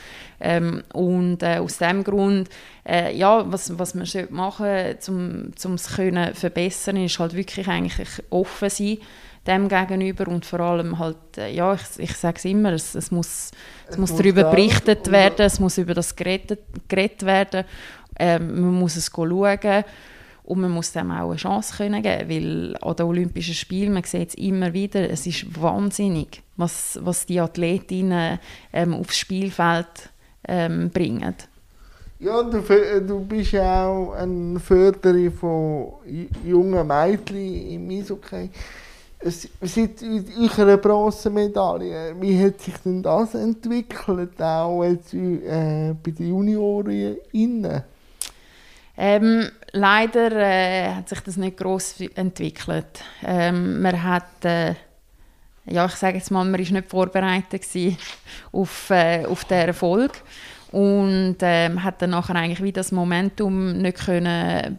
[0.40, 2.48] Ähm, und äh, aus dem Grund,
[2.88, 7.68] äh, ja, was, was man sollte machen um um es können verbessern, ist halt wirklich
[7.68, 8.98] eigentlich offen sein
[9.48, 13.10] dem gegenüber und vor allem halt, äh, ja, ich, ich sage es immer, es, es
[13.10, 13.50] muss,
[13.86, 17.64] es Es muss darüber berichtet werden, es muss über das geredet, geredet werden,
[18.18, 19.84] ähm, man muss es schauen
[20.44, 24.04] und man muss dem auch eine Chance können geben, weil an den Olympischen Spielen, man
[24.04, 28.38] sieht es immer wieder, es ist wahnsinnig, was, was die Athletinnen
[28.72, 30.10] ähm, aufs Spielfeld
[30.46, 31.34] ähm, bringen.
[32.20, 32.60] Ja, du,
[33.06, 38.50] du bist ja auch ein Förderer von ju- jungen Mädchen im Eishockey.
[39.20, 47.16] Seit eurer Bronzemedaille, wie hat sich denn das entwickelt, auch jetzt äh, bei den Junioren
[47.32, 47.82] innen?
[48.96, 53.02] Ähm, leider äh, hat sich das nicht groß entwickelt.
[53.24, 54.74] Ähm, man hat, äh,
[55.66, 57.64] ja, ich sage jetzt mal, man war nicht vorbereitet
[58.52, 60.12] auf, äh, auf diesen Erfolg
[60.70, 64.78] und ähm, hat dann nachher eigentlich wie das Momentum nicht können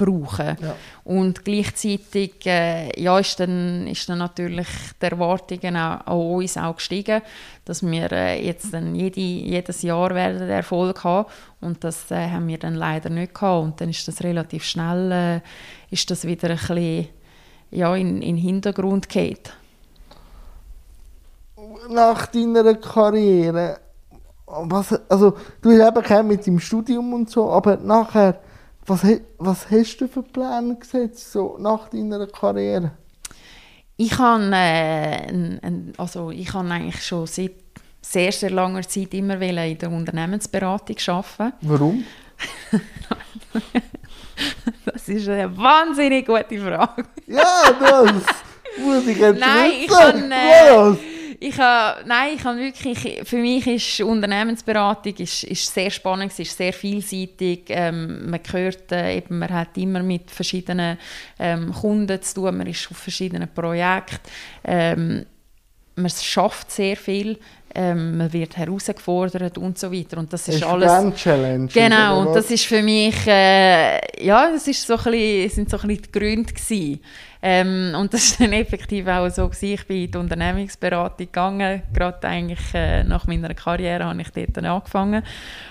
[0.00, 0.56] brauchen.
[0.60, 0.74] Ja.
[1.04, 4.66] Und gleichzeitig äh, ja, ist, dann, ist dann natürlich
[5.00, 7.22] die Erwartungen auch an uns auch gestiegen,
[7.64, 11.28] dass wir äh, jetzt dann jede, jedes Jahr werden Erfolg haben
[11.60, 15.12] und das äh, haben wir dann leider nicht gehabt und dann ist das relativ schnell
[15.12, 17.08] äh, ist das wieder ein bisschen
[17.70, 19.52] ja, in, in den Hintergrund geht.
[21.88, 23.78] Nach deiner Karriere,
[24.46, 28.40] was, also du hast eben mit dem Studium und so, aber nachher
[28.90, 29.06] was,
[29.38, 32.90] was hast du für Pläne gesetzt, so nach deiner Karriere?
[33.96, 35.58] Ich habe äh,
[35.96, 37.52] also ich habe eigentlich schon seit
[38.02, 41.56] sehr, sehr langer Zeit immer in der Unternehmensberatung arbeiten.
[41.60, 42.04] Warum?
[44.84, 47.04] das ist eine wahnsinnig gute Frage.
[47.26, 48.12] ja, das
[48.78, 50.96] muss ich jetzt Nein, ich kann, äh,
[51.42, 56.54] ich habe, nein, ich habe wirklich, für mich ist Unternehmensberatung ist, ist sehr spannend, ist
[56.54, 57.64] sehr vielseitig.
[57.68, 60.98] Ähm, man hört, äh, eben, man hat immer mit verschiedenen
[61.38, 64.18] ähm, Kunden zu tun, man ist auf verschiedenen Projekten.
[64.64, 65.24] Ähm,
[65.96, 67.38] man schafft sehr viel,
[67.74, 72.34] ähm, man wird herausgefordert und so weiter und das ist, ist alles Challenge genau und
[72.34, 76.02] das ist für mich äh, ja das ist so ein bisschen, sind so ein bisschen
[76.02, 77.00] die Gründe gewesen.
[77.42, 79.48] Ähm, und das war dann effektiv auch so.
[79.48, 79.74] Gewesen.
[79.74, 81.82] Ich bin in die Unternehmensberatung gegangen.
[81.92, 85.22] Gerade eigentlich äh, nach meiner Karriere habe ich dort angefangen.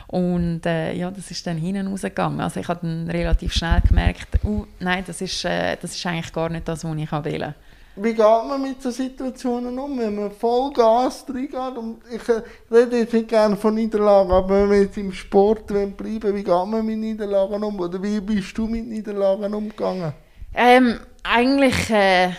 [0.08, 2.42] Und äh, ja, das ist dann hinten rausgegangen.
[2.42, 6.34] Also ich habe dann relativ schnell gemerkt, uh, nein, das ist, äh, das ist eigentlich
[6.34, 7.54] gar nicht das, was ich will.
[8.02, 11.78] Wie geht man mit so Situationen um, wenn man voll Gas reingeht?
[11.78, 15.68] Und ich äh, rede jetzt nicht gerne von Niederlagen, aber wenn wir jetzt im Sport
[15.68, 17.80] bleiben wie geht man mit Niederlagen um?
[17.80, 20.14] Oder wie bist du mit Niederlagen umgegangen?
[20.54, 22.32] Ähm, eigentlich äh,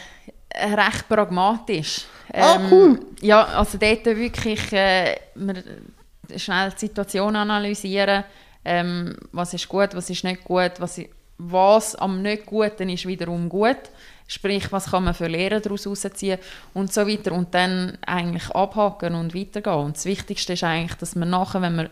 [0.54, 2.04] recht pragmatisch.
[2.32, 3.00] Ah, ähm, ah, cool.
[3.20, 5.16] Ja, also dort wirklich äh,
[6.36, 8.24] schnell die Situation analysieren.
[8.64, 11.00] Ähm, was ist gut, was ist nicht gut, was,
[11.38, 13.78] was am nicht Guten ist wiederum gut.
[14.26, 16.38] Sprich, was kann man für Lehren daraus herausziehen
[16.72, 17.32] und so weiter.
[17.32, 19.74] Und dann eigentlich abhaken und weitergehen.
[19.74, 21.90] Und das Wichtigste ist eigentlich, dass man nachher, wenn man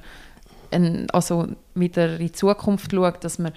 [0.71, 3.53] ein, also wieder in die Zukunft schaut, dass man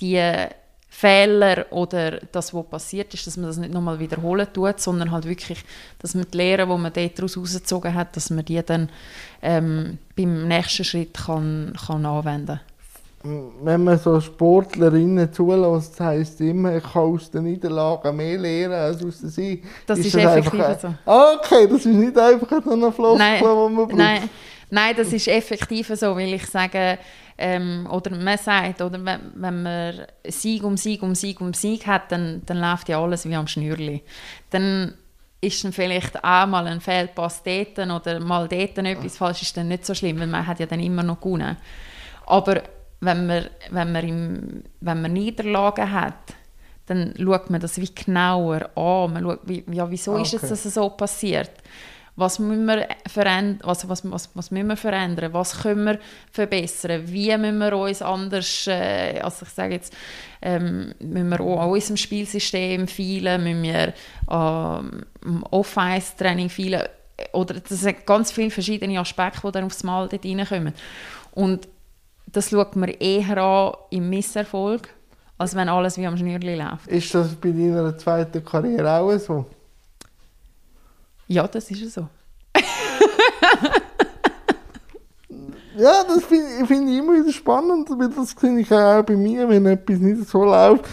[0.00, 0.48] die
[0.88, 5.26] Fehler oder das, was passiert ist, dass man das nicht nochmal wiederholen tut, sondern halt
[5.26, 5.62] wirklich,
[5.98, 8.88] dass man die Lehren, die man daraus rausgezogen hat, dass man die dann
[9.42, 12.60] ähm, beim nächsten Schritt kann, kann anwenden kann.
[13.62, 19.04] Wenn man so Sportlerinnen zulässt, heisst immer, ich kann aus den Niederlagen mehr lernen als
[19.04, 19.68] aus den Siegen.
[19.86, 21.10] Das ist, ist das effektiv einfach, so.
[21.10, 23.94] Ah, okay, das ist nicht einfach so eine Floskel, die man braucht.
[23.94, 24.30] Nein,
[24.70, 26.98] nein, das ist effektiv so, weil ich sage,
[27.38, 31.86] ähm, oder man sagt, oder wenn, wenn man Sieg um Sieg um Sieg um Sieg
[31.86, 34.02] hat, dann, dann läuft ja alles wie am Schnürli.
[34.50, 34.94] Dann
[35.40, 39.68] ist dann vielleicht auch mal ein Fehlpass dort oder mal dort etwas falsch, ist dann
[39.68, 41.56] nicht so schlimm, weil man hat ja dann immer noch gewonnen.
[42.26, 42.62] Aber
[43.00, 46.34] wenn man, wenn man, im, wenn man Niederlagen hat,
[46.86, 49.12] dann schaut man das wie genauer an.
[49.12, 50.22] Man schaut, wie, ja, wieso okay.
[50.22, 51.50] ist es, dass es so passiert?
[52.16, 53.60] Was müssen wir verändern?
[53.68, 55.34] Also was, was, was müssen wir verändern?
[55.34, 55.98] Was können wir
[56.32, 57.02] verbessern?
[57.06, 59.94] Wie müssen wir uns anders, äh, also ich sage jetzt,
[60.40, 63.44] ähm, müssen wir auch an unserem Spielsystem feilen?
[63.44, 63.94] Müssen wir
[64.30, 66.82] ähm, Off-Ice-Training feilen?
[67.32, 70.72] Oder das sind ganz viele verschiedene Aspekte, die dann aufs Mal dort reinkommen.
[71.32, 71.68] Und
[72.26, 74.88] das schaut man eher an im Misserfolg,
[75.38, 76.86] als wenn alles wie am Schnürli läuft.
[76.88, 79.46] Ist das bei deiner zweiten Karriere auch so?
[81.28, 82.08] Ja, das ist so.
[85.76, 89.48] ja, das finde find ich immer wieder spannend, weil das sehe ich auch bei mir,
[89.48, 90.84] wenn etwas nicht so läuft.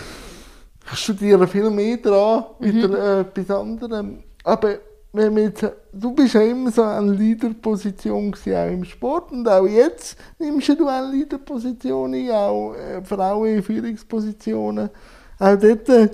[0.91, 2.65] Ich studiere viel mehr dran, mhm.
[2.65, 4.06] wieder äh, etwas anderes.
[4.43, 4.80] Aber
[5.13, 10.17] wenn jetzt, du bist ja immer so eine Leaderposition auch im Sport und auch jetzt
[10.39, 14.89] nimmst du eine Leaderposition ein, auch äh, Frauen in Führungspositionen.
[15.38, 16.10] Auch dort äh,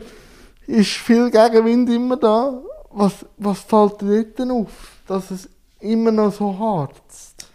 [0.68, 5.50] ist viel Gegenwind immer da was, was fällt dir dort auf, dass es
[5.80, 7.48] immer noch so harzt?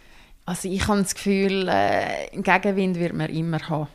[0.45, 3.87] Also ich habe das Gefühl, äh, Gegenwind wird man immer haben.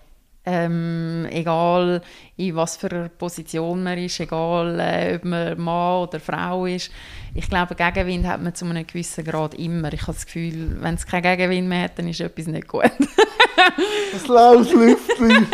[0.45, 2.01] Ähm, egal
[2.37, 6.91] in was für einer Position man ist, egal äh, ob man Mann oder Frau ist.
[7.35, 9.93] Ich glaube, Gegenwind hat man zu einem gewissen Grad immer.
[9.93, 12.85] Ich habe das Gefühl, wenn es keinen Gegenwind mehr hat, dann ist etwas nicht gut.
[14.13, 15.47] das laues Lüftchen.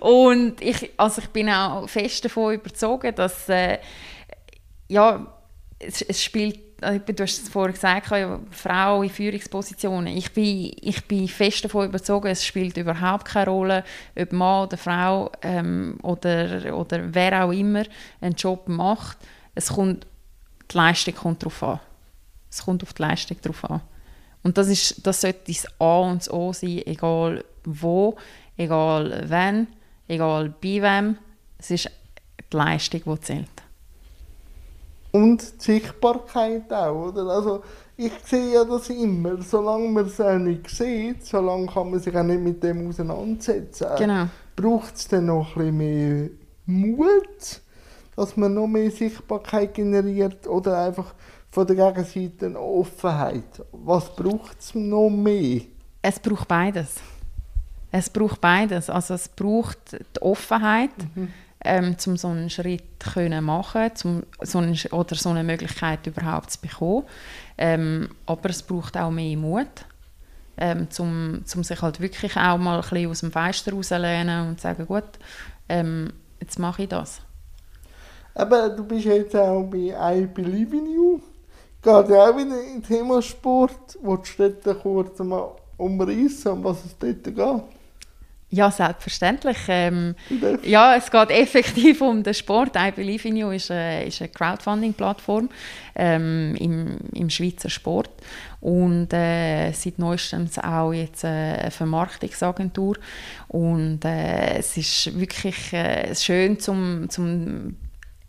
[0.00, 3.78] Und ich, also ich bin auch fest davon überzeugt, dass äh,
[4.90, 5.26] ja,
[5.78, 8.12] es, es spielt, äh, du hast es vorhin gesagt,
[8.50, 10.16] Frau in Führungspositionen.
[10.16, 13.84] Ich bin, ich bin fest davon überzeugt, es spielt überhaupt keine Rolle,
[14.18, 17.84] ob Mann oder Frau ähm, oder, oder wer auch immer
[18.20, 19.18] einen Job macht.
[19.54, 20.06] Es kommt
[20.70, 21.80] die Leistung kommt darauf an.
[22.50, 23.80] Es kommt auf die Leistung drauf an.
[24.42, 28.16] Und das, ist, das sollte das A und das O sein, egal wo,
[28.56, 29.68] egal wann,
[30.08, 31.18] egal bei wem.
[31.58, 31.90] Es ist
[32.52, 33.59] die Leistung, die zählt.
[35.12, 37.26] Und die Sichtbarkeit auch, oder?
[37.26, 37.62] Also,
[37.96, 39.42] ich sehe ja das immer.
[39.42, 43.88] Solange man es auch nicht sieht, solange kann man sich auch nicht mit dem auseinandersetzen.
[43.98, 44.26] Genau.
[44.56, 46.30] Braucht es dann noch ein bisschen mehr
[46.66, 47.60] Mut,
[48.16, 51.14] dass man noch mehr Sichtbarkeit generiert oder einfach
[51.50, 53.64] von der Gegenseite eine Offenheit?
[53.72, 55.62] Was braucht es noch mehr?
[56.02, 56.94] Es braucht beides.
[57.92, 58.88] Es braucht beides.
[58.88, 61.28] Also es braucht die Offenheit, mhm.
[61.64, 66.52] Ähm, um so einen Schritt zu machen zum, so einen, oder so eine Möglichkeit überhaupt
[66.52, 67.04] zu bekommen.
[67.58, 69.66] Ähm, aber es braucht auch mehr Mut,
[70.56, 74.56] ähm, um zum sich halt wirklich auch mal ein bisschen aus dem Fenster rauszulehnen und
[74.58, 75.18] zu sagen, gut,
[75.68, 77.20] ähm, jetzt mache ich das.
[78.34, 81.20] Aber du bist jetzt auch bei I Believe in You.
[81.82, 83.98] Geht ja auch wieder im Thema Sport.
[84.02, 87.79] Willst du dort kurz mal umreißen, um was es dort geht?
[88.52, 89.58] Ja, selbstverständlich.
[89.68, 90.16] Ähm,
[90.64, 92.74] ja, es geht effektiv um den Sport.
[92.76, 95.48] I Believe in You ist eine, ist eine Crowdfunding-Plattform
[95.94, 98.10] ähm, im, im Schweizer Sport
[98.60, 102.96] und äh, seit neuestem auch jetzt eine Vermarktungsagentur
[103.46, 107.76] und äh, es ist wirklich äh, schön zum, zum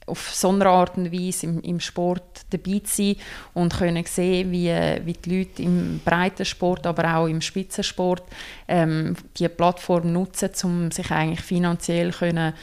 [0.07, 3.15] auf so eine Art und Weise im, im Sport dabei zu sein
[3.53, 4.69] und können sehen, wie,
[5.05, 8.23] wie die Leute im Breitensport, aber auch im Spitzensport
[8.67, 12.53] ähm, die Plattform nutzen, um sich eigentlich finanziell können,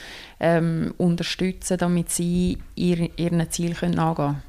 [0.41, 4.43] ähm, unterstützen, damit sie ihr, ihren Ziel können angehen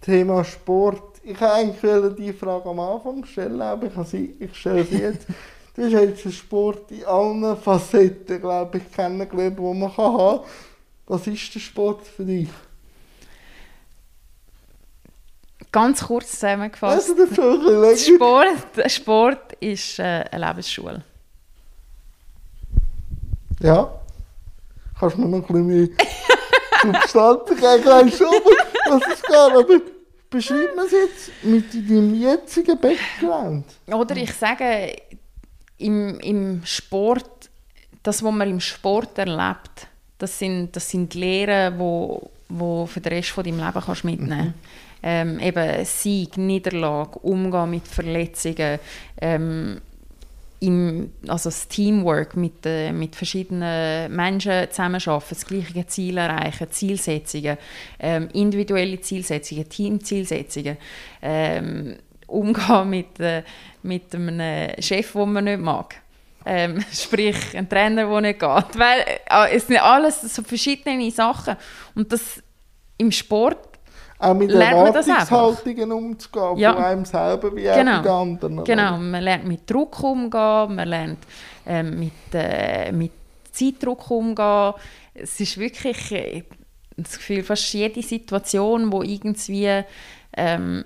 [0.00, 1.20] Thema Sport.
[1.22, 5.26] Ich wollte eigentlich die Frage am Anfang stellen, aber ich, sie, ich stelle sie jetzt.
[5.74, 10.40] Du hast jetzt den Sport in allen Facetten, glaube ich, kennengelernt, die man haben kann.
[11.12, 12.48] Was ist der Sport für dich?
[15.70, 17.10] Ganz kurz zusammengefasst.
[17.10, 21.04] Also Sport, Sport ist äh, eine Lebensschule.
[23.60, 23.92] Ja.
[24.98, 25.88] Kannst du mir noch ein bisschen mehr
[27.02, 28.10] Substanz geben?
[28.10, 28.28] Schon,
[28.88, 29.34] was es geht.
[29.34, 29.64] Aber
[30.30, 33.66] beschreib mir es jetzt mit deinem jetzigen Background.
[33.86, 34.96] Oder ich sage,
[35.76, 37.50] im, im Sport,
[38.02, 39.91] das, was man im Sport erlebt,
[40.22, 44.46] das sind, das sind Lehren, wo, wo für den Rest von deinem Leben kannst mitnehmen
[44.46, 44.54] mhm.
[45.02, 48.78] ähm, eben Sieg, Niederlage, Umgehen mit Verletzungen,
[49.20, 49.80] ähm,
[50.60, 57.58] im, also das Teamwork mit, äh, mit verschiedenen Menschen zusammenarbeiten, das gleiche Ziel erreichen, Zielsetzungen,
[57.98, 60.76] ähm, individuelle Zielsetzungen, Teamzielsetzungen,
[61.20, 61.96] ähm,
[62.28, 63.42] umgehen mit, äh,
[63.82, 65.96] mit einem Chef, den man nicht mag.
[66.44, 68.78] Ähm, sprich, ein Trainer, der nicht geht.
[68.78, 71.56] Weil, äh, es sind alles so verschiedene Sachen.
[71.94, 72.42] Und das
[72.98, 73.72] im Sport
[74.22, 76.74] auch mit Erwartungshaltungen umzugehen, ja.
[76.74, 77.98] von einem selber wie genau.
[77.98, 78.64] auch bei anderen.
[78.64, 81.18] Genau, man lernt mit Druck umgehen, man lernt
[81.66, 83.10] ähm, mit, äh, mit
[83.50, 84.74] Zeitdruck umgehen.
[85.14, 86.44] Es ist wirklich äh,
[86.96, 89.82] das Gefühl, fast jede Situation, wo irgendwie
[90.36, 90.84] ähm,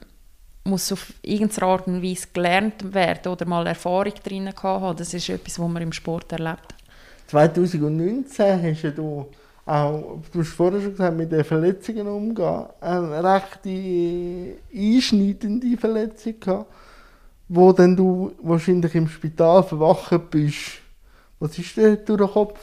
[0.66, 4.96] muss auf irgendeine Art und Weise gelernt werden oder mal Erfahrung drin haben.
[4.96, 6.74] Das ist etwas, was man im Sport erlebt.
[7.28, 9.26] 2019 hast du
[9.66, 13.66] auch, du hast vorher schon gesagt, mit den Verletzungen umgehen, eine recht
[14.72, 16.72] einschneidende Verletzung gehabt,
[17.48, 20.80] wo dann du wahrscheinlich im Spital verwacht bist.
[21.40, 22.60] Was ist dir durch den Kopf?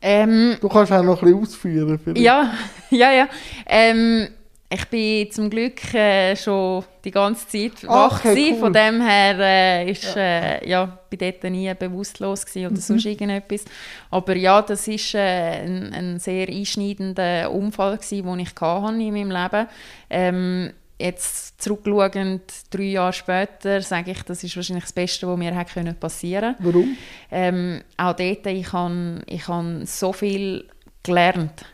[0.00, 1.98] Ähm, du kannst auch noch ein bisschen ausführen.
[1.98, 2.20] Vielleicht.
[2.20, 2.54] Ja,
[2.90, 3.28] ja, ja.
[3.66, 4.28] Ähm,
[4.70, 8.58] ich bin zum Glück äh, schon die ganze Zeit wach okay, cool.
[8.58, 10.20] Von dem her äh, ist, ja.
[10.20, 12.76] Äh, ja, bin dort nie bewusstlos oder mhm.
[12.76, 13.64] sonst irgendetwas.
[14.10, 19.12] Aber ja, das war äh, ein, ein, sehr einschneidender Unfall gewesen, den ich hatte in
[19.12, 19.68] meinem Leben.
[20.10, 25.52] Ähm, jetzt zurückschauend, drei Jahre später, sage ich, das ist wahrscheinlich das Beste, was mir
[25.94, 26.56] passieren können.
[26.58, 26.96] Warum?
[27.30, 30.68] Ähm, auch dort, ich habe ich hab so viel
[31.02, 31.64] gelernt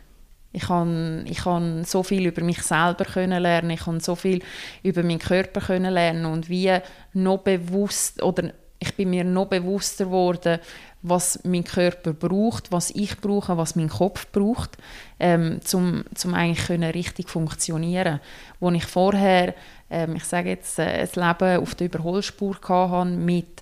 [0.55, 4.41] ich kann, ich kann so viel über mich selber können lernen, ich kann so viel
[4.83, 6.71] über meinen Körper können lernen und wie
[7.13, 10.59] noch bewusst oder ich bin mir noch bewusster geworden,
[11.01, 14.77] was mein Körper braucht, was ich brauche, was mein Kopf braucht,
[15.19, 18.19] ähm, zum, zum eigentlich können richtig funktionieren.
[18.59, 19.53] Wo ich vorher,
[19.89, 23.61] ähm, ich sage jetzt, äh, ein Leben auf der Überholspur hatte mit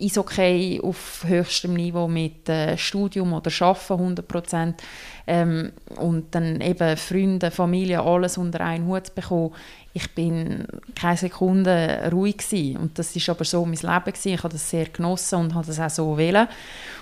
[0.00, 4.82] Eishockey auf höchstem Niveau mit äh, Studium oder Arbeiten 100 Prozent
[5.26, 9.54] ähm, und dann eben Freunde, Familie, alles unter einen Hut bekommen.
[9.92, 10.66] Ich bin
[10.96, 12.76] keine Sekunde ruhig gewesen.
[12.78, 14.34] und das ist aber so mein Leben gewesen.
[14.34, 16.48] Ich habe das sehr genossen und habe das auch so wählen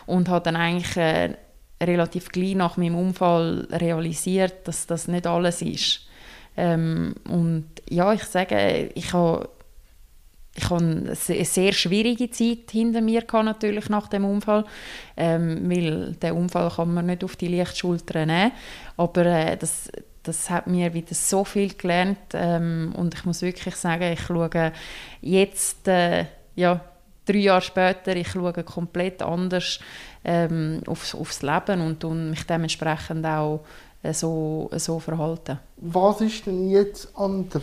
[0.06, 1.34] und habe dann eigentlich äh,
[1.82, 6.06] relativ gleich nach meinem Unfall realisiert, dass das nicht alles ist
[6.56, 9.48] Ähm, und ja, ich sage, ich habe
[10.54, 14.64] ich habe eine sehr schwierige Zeit hinter mir gehabt, natürlich nach dem Unfall,
[15.16, 18.52] ähm, weil den Unfall kann man nicht auf die leichte Schulter nehmen,
[18.96, 19.90] aber äh, das,
[20.22, 24.72] das hat mir wieder so viel gelernt ähm, und ich muss wirklich sagen, ich schaue
[25.22, 26.80] jetzt, äh, ja,
[27.24, 29.80] drei Jahre später, ich schaue komplett anders
[30.24, 33.64] ähm, aufs, aufs Leben und, und mich dementsprechend auch
[34.02, 35.58] äh, so, so verhalten.
[35.78, 37.62] Was ist denn jetzt anders?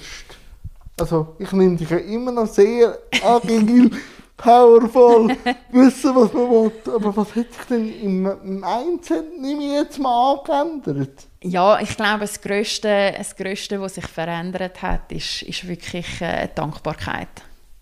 [1.00, 3.92] Also, ich nehme dich ja immer noch sehr agil,
[4.36, 5.36] powerful,
[5.72, 6.72] wissen, was man will.
[6.94, 11.28] Aber was hat sich denn im Mindset, ich jetzt mal, angeändert?
[11.42, 16.50] Ja, ich glaube, das Größte, das Größte was sich verändert hat, ist, ist wirklich äh,
[16.54, 17.30] Dankbarkeit.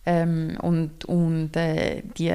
[0.05, 2.33] Ähm, und und äh, die,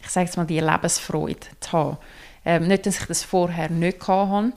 [0.00, 1.96] ich sage mal, die Lebensfreude zu haben.
[2.44, 4.52] Ähm, nicht, dass ich das vorher nicht hatte,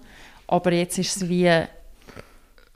[0.47, 1.49] aber jetzt ist es wie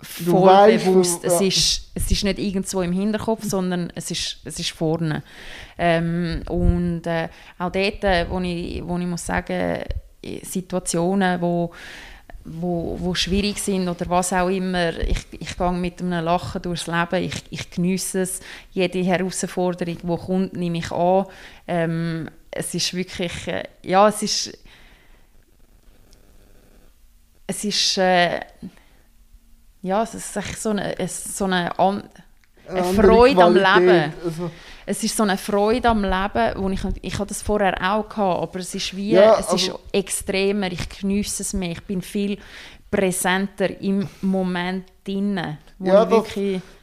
[0.03, 1.23] voll weißt, bewusst.
[1.23, 1.29] Ja.
[1.29, 5.23] Es, ist, es ist nicht irgendwo im Hinterkopf, sondern es ist, es ist vorne.
[5.77, 9.83] Ähm, und äh, auch dort, äh, wo ich, wo ich muss sagen,
[10.43, 11.71] Situationen, wo
[12.45, 14.97] wo, wo schwierig sind oder was auch immer.
[14.99, 18.41] Ich, ich gehe mit einem Lachen durchs Leben, ich, ich genieße es.
[18.71, 21.25] Jede Herausforderung, die kommt, nehme ich an.
[21.67, 24.57] Ähm, es ist wirklich, äh, ja, es ist,
[27.47, 28.41] es ist, äh,
[29.83, 32.03] ja, es ist so eine, so eine, eine,
[32.69, 34.13] eine Freude am Leben.
[34.25, 34.49] Also.
[34.85, 38.41] Es ist so eine Freude am Leben, wo ich, ich hatte das vorher auch gehabt,
[38.41, 42.37] aber es ist wie, ja, es ist extremer, ich genieße es mehr, ich bin viel
[42.93, 45.39] präsenter im Moment drin.
[45.79, 46.25] Ja, das,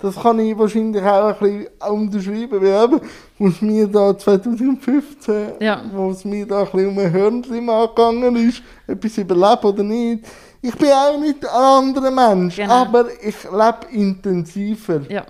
[0.00, 3.00] das kann ich wahrscheinlich auch ein bisschen unterschreiben, weil eben,
[3.38, 5.82] wo es mir da 2015, ja.
[5.92, 10.26] wo es mir da ein bisschen um ein Hörnchen angegangen ist, etwas überleben oder nicht,
[10.60, 12.74] ich bin auch nicht ein anderer Mensch, genau.
[12.74, 15.00] aber ich lebe intensiver.
[15.08, 15.24] Ja.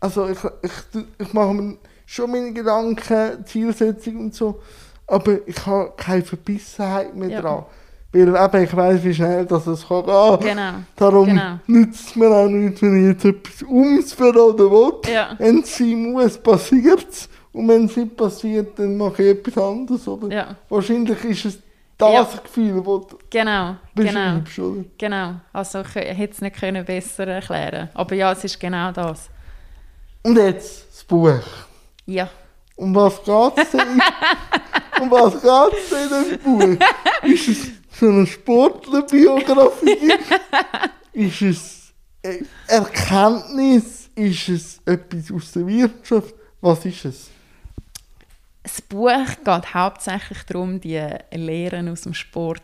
[0.00, 4.60] Also ich, ich, ich mache mir schon meine Gedanken, Zielsetzung und so,
[5.06, 7.40] aber ich habe keine Verbissenheit mehr ja.
[7.40, 7.64] dran.
[8.10, 10.38] Weil eben, ich weiß, wie schnell das es kann gehen.
[10.40, 10.72] Genau.
[10.96, 11.58] Darum genau.
[11.66, 15.12] nützt es mir auch nichts, wenn ich jetzt etwas umverraten will.
[15.12, 15.34] Ja.
[15.38, 17.28] Wenn es sein muss, passiert es.
[17.52, 20.08] Und wenn es nicht passiert, dann mache ich etwas anderes.
[20.08, 20.34] Oder?
[20.34, 20.56] Ja.
[20.70, 21.58] Wahrscheinlich ist es
[21.98, 22.40] das ja.
[22.42, 24.84] Gefühl, das du genau, genau, oder?
[24.96, 29.28] Genau, also ich hätte es nicht können besser erklären Aber ja, es ist genau das.
[30.22, 31.40] Und jetzt das Buch.
[32.06, 32.30] Ja.
[32.76, 34.00] Um was geht es denn?
[35.00, 36.86] um was geht es in dem Buch?
[37.24, 40.12] Ist es so eine Sportlerbiografie?
[41.12, 41.92] ist es
[42.66, 44.10] Erkenntnis?
[44.14, 46.34] Ist es etwas aus der Wirtschaft?
[46.60, 47.30] Was ist es?
[48.62, 49.10] Das Buch
[49.44, 51.00] geht hauptsächlich darum, die
[51.32, 52.62] Lehren aus dem Sport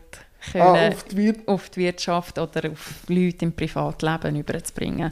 [0.51, 5.11] können, ah, auf, die auf, die Wirtschaft oder auf Leute im Privatleben überzubringen.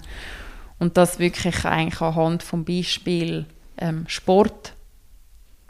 [0.79, 3.45] Und das wirklich eigentlich anhand vom Beispiel
[3.77, 4.73] ähm, Sport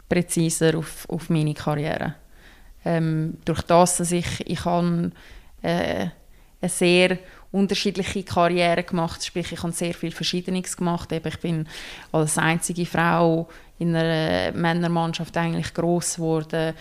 [0.08, 2.16] präziser auf, auf meine Karriere.
[2.84, 5.10] Ähm, durch das, dass ich, ich habe,
[5.62, 6.06] äh,
[6.60, 7.18] eine sehr
[7.52, 11.12] unterschiedliche Karriere gemacht, sprich ich habe sehr viel Verschiedenes gemacht.
[11.12, 11.68] Eben, ich bin
[12.10, 16.74] als einzige Frau in einer Männermannschaft eigentlich groß geworden,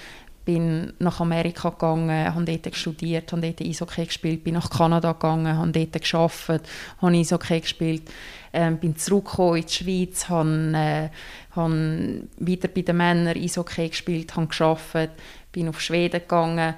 [0.45, 5.58] bin nach Amerika gegangen, habe dort studiert, habe dort Eishockey gespielt, bin nach Kanada gegangen,
[5.58, 6.68] habe dort gearbeitet,
[7.01, 8.12] habe Eishockey gespielt
[8.54, 11.10] ähm, bin zurückgekommen in die Schweiz, habe, äh,
[11.56, 15.12] habe wieder bei den Männern Eishockey gespielt, habe gearbeitet,
[15.54, 16.76] bin auf Schweden gegangen,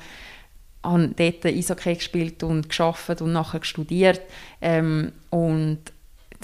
[0.83, 4.21] habe dort Eishockey gespielt und geschafft und nachher studiert
[4.61, 5.79] ähm, und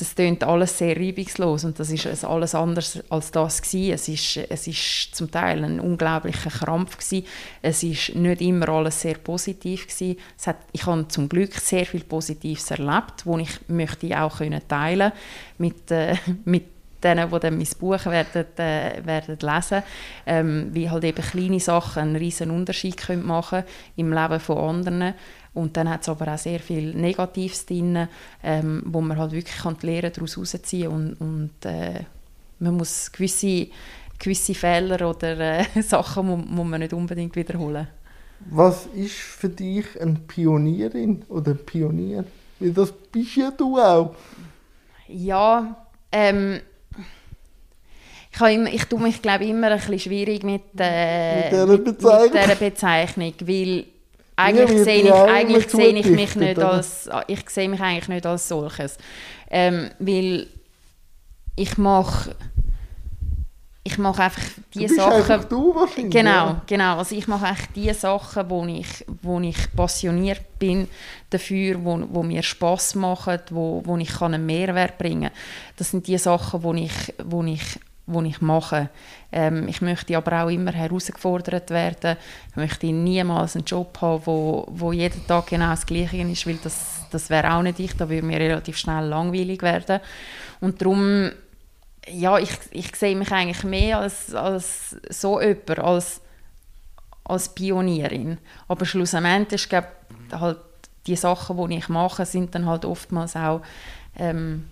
[0.01, 3.93] das klingt alles sehr reibungslos und das ist alles anders als das gewesen.
[3.93, 7.27] Es ist, es ist zum Teil ein unglaublicher Krampf gewesen.
[7.61, 10.17] Es ist nicht immer alles sehr positiv gewesen.
[10.39, 14.61] Es hat, ich habe zum Glück sehr viel Positives erlebt, wo ich möchte auch können
[14.67, 15.11] teilen
[15.59, 16.15] mit äh,
[16.45, 16.65] mit
[17.03, 19.83] denen, die dann mein Buch werden, äh, werden lesen
[20.25, 23.63] ähm, wie halt eben kleine Sachen einen riesen Unterschied können machen
[23.95, 25.13] im Leben von anderen
[25.53, 28.07] und dann hat es aber auch sehr viel Negatives drin,
[28.43, 32.05] ähm, wo man halt wirklich kann die Lehre daraus herausziehen und, und äh,
[32.59, 33.67] man muss gewisse,
[34.17, 37.87] gewisse Fehler oder äh, Sachen muss, muss man nicht unbedingt wiederholen.
[38.49, 42.23] Was ist für dich eine Pionierin oder ein Pionier?
[42.59, 44.15] Weil das bist ja du auch.
[45.07, 45.75] Ja,
[46.11, 46.59] ähm,
[48.33, 52.33] ich, immer, ich tue mich glaube immer ein bisschen schwierig mit, äh, mit, mit, mit
[52.33, 53.85] dieser Bezeichnung, weil
[54.35, 58.47] eigentlich sehe ich, eigentlich sehe ich mich nicht als, ich sehe mich eigentlich nicht als
[58.47, 58.97] solches.
[59.49, 60.47] Ähm, weil
[61.55, 62.35] ich mache
[63.83, 64.41] ich mache einfach
[64.75, 65.13] die du Sachen.
[65.13, 66.13] einfach du wahrscheinlich.
[66.13, 66.61] Genau, ja.
[66.67, 66.97] genau.
[66.97, 70.87] Also ich mache eigentlich die Sachen, wo ich, wo ich passioniert bin
[71.31, 75.39] dafür, wo, wo mir Spaß machen, wo, wo ich kann einen Mehrwert bringen kann.
[75.77, 76.91] Das sind die Sachen, wo ich,
[77.23, 78.89] wo ich, wo ich mache.
[79.31, 82.17] Ähm, ich möchte aber auch immer herausgefordert werden.
[82.49, 86.59] Ich möchte niemals einen Job haben, wo, wo jeden Tag genau das Gleiche ist, weil
[86.63, 87.95] das, das wäre auch nicht ich.
[87.95, 89.99] Da würde mir relativ schnell langweilig werden.
[90.59, 91.31] Und darum
[92.07, 96.21] ja, ich, ich sehe mich eigentlich mehr als, als so jemand, als,
[97.23, 98.37] als Pionierin.
[98.67, 99.85] Aber schlussendlich ist glaub,
[100.31, 100.57] halt
[101.07, 103.61] die Sachen, die ich mache, sind dann halt oftmals auch
[104.17, 104.65] ähm,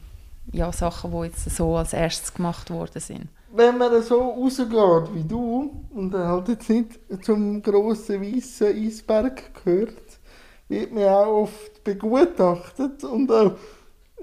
[0.51, 3.27] ja, Sachen, die jetzt so als erstes gemacht worden sind.
[3.51, 4.69] Wenn man so rausgeht
[5.13, 10.19] wie du und halt jetzt nicht zum grossen weißen Eisberg gehört,
[10.67, 13.53] wird man auch oft begutachtet und auch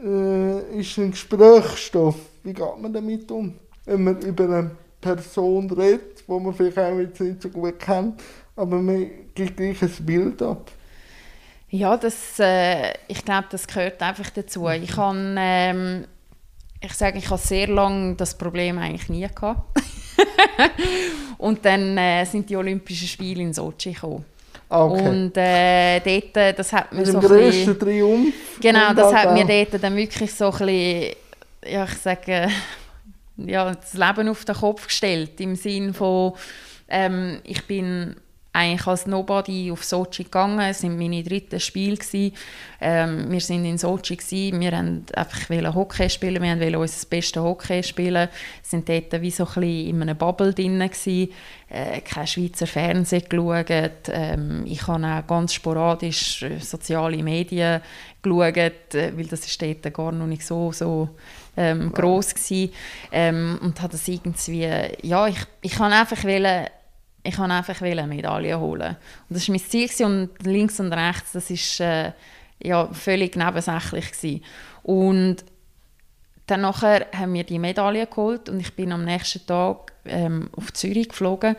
[0.03, 2.17] äh, ist ein Gesprächsstoff.
[2.45, 3.55] Wie geht man damit um?
[3.85, 4.71] Wenn man über eine
[5.01, 8.23] Person redet, die man vielleicht auch jetzt nicht so gut kennt,
[8.55, 10.71] aber man gibt gleich ein Bild ab.
[11.69, 14.69] Ja, das, äh, ich glaube, das gehört einfach dazu.
[14.69, 16.07] Ich habe, ähm,
[16.81, 19.81] ich sage, ich habe sehr lange das Problem eigentlich nie gehabt.
[21.39, 24.25] und dann äh, sind die Olympischen Spiele in Sochi gekommen.
[24.69, 25.09] Ah, Okay.
[25.09, 28.35] Und äh, dort, das hat mir Mit so dem ein bisschen, grössten Triumph.
[28.61, 31.15] Genau, das hat mir dort dann wirklich so ein bisschen,
[31.65, 32.49] ja, ich sage,
[33.37, 35.41] ja, das Leben auf den Kopf gestellt.
[35.41, 36.33] Im Sinn von,
[36.89, 38.17] ähm, ich bin
[38.57, 40.61] eigentlich als Nobody auf Sochi gegangen.
[40.61, 41.99] Es waren meine dritten Spiele.
[42.81, 44.17] Ähm, wir sind in Sochi.
[44.17, 44.61] Gewesen.
[44.61, 46.43] Wir wollten einfach Hockey spielen.
[46.43, 48.15] Wir wollten unser bestes Hockey spielen.
[48.15, 48.31] Wir
[48.63, 50.79] sind dort wie so ein bisschen in einem Bubble drin.
[50.79, 51.33] Gewesen.
[51.69, 54.09] Äh, kein Schweizer Fernsehen geschaut.
[54.09, 57.83] Ähm, ich habe auch ganz sporadisch äh, soziale Medien
[58.23, 61.11] geschaut, äh, weil das ist dort gar noch nicht so, so
[61.57, 62.73] ähm, gross gewesen.
[63.13, 64.69] Ähm, und habe das irgendwie,
[65.03, 66.67] ja, ich, ich kann einfach wollen,
[67.27, 68.97] ich kann einfach eine Medaille holen.
[69.29, 72.13] Und das war mein Ziel und links und rechts, das ist äh,
[72.63, 74.45] ja, völlig nebensächlich gewesen.
[74.83, 75.45] Und
[76.47, 80.73] dann nachher haben wir die Medaille geholt und ich bin am nächsten Tag ähm, auf
[80.73, 81.57] Zürich geflogen.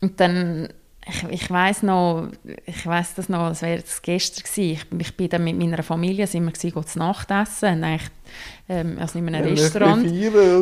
[0.00, 0.68] Und dann,
[1.06, 2.28] ich, ich weiß noch,
[2.66, 4.70] ich weiß das noch, als wäre es gestern gewesen.
[4.92, 8.10] Ich, ich bin dann mit meiner Familie, sind wir gewesen, Nachtessen, eigentlich,
[8.68, 10.04] ähm, also in einem Ja, Restaurant.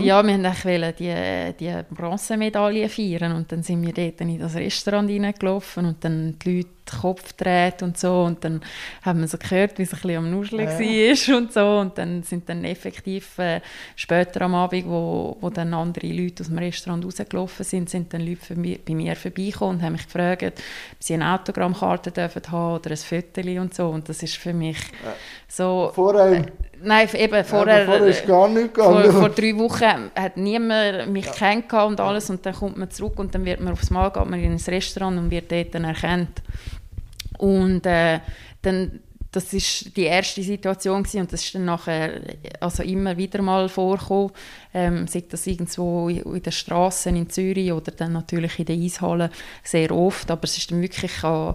[0.03, 5.09] Ja, wir wollten die, die Bronzemedaille feiern und dann sind wir dort in das Restaurant
[5.11, 8.61] reingelaufen und dann die Leute den Kopf gedreht und so und dann
[9.03, 10.79] haben wir so gehört, wie es ein bisschen am Nuscheln Ja.
[10.79, 13.61] war und so und dann sind dann effektiv äh,
[13.97, 18.21] später am Abend, wo, wo dann andere Leute aus dem Restaurant rausgelaufen sind, sind dann
[18.21, 20.53] Leute für mich, bei mir vorbeigekommen und haben mich gefragt, ob
[20.99, 24.79] sie eine Autogrammkarte dürfen haben oder ein Foto und so und das ist für mich
[25.49, 25.91] so...
[25.95, 26.47] Vorher,
[26.85, 27.81] Nein, eben vorher...
[27.81, 29.13] ja, vorher ist gar nicht vor, gegangen.
[29.13, 33.35] vor drei Wochen hat niemand mich kennengelernt und alles und dann kommt man zurück und
[33.35, 36.43] dann wird man aufs Mal geht man in ein Restaurant und wird dort dann erkannt.
[37.39, 38.21] Und äh,
[38.63, 39.01] dann,
[39.33, 42.21] das ist die erste Situation gewesen, und das ist dann nachher
[42.61, 44.31] also immer wieder mal vorgekommen,
[44.73, 49.31] ähm, sei das irgendwo in der Straße in Zürich oder dann natürlich in der Eishalle
[49.63, 51.55] sehr oft, aber es ist dann wirklich an,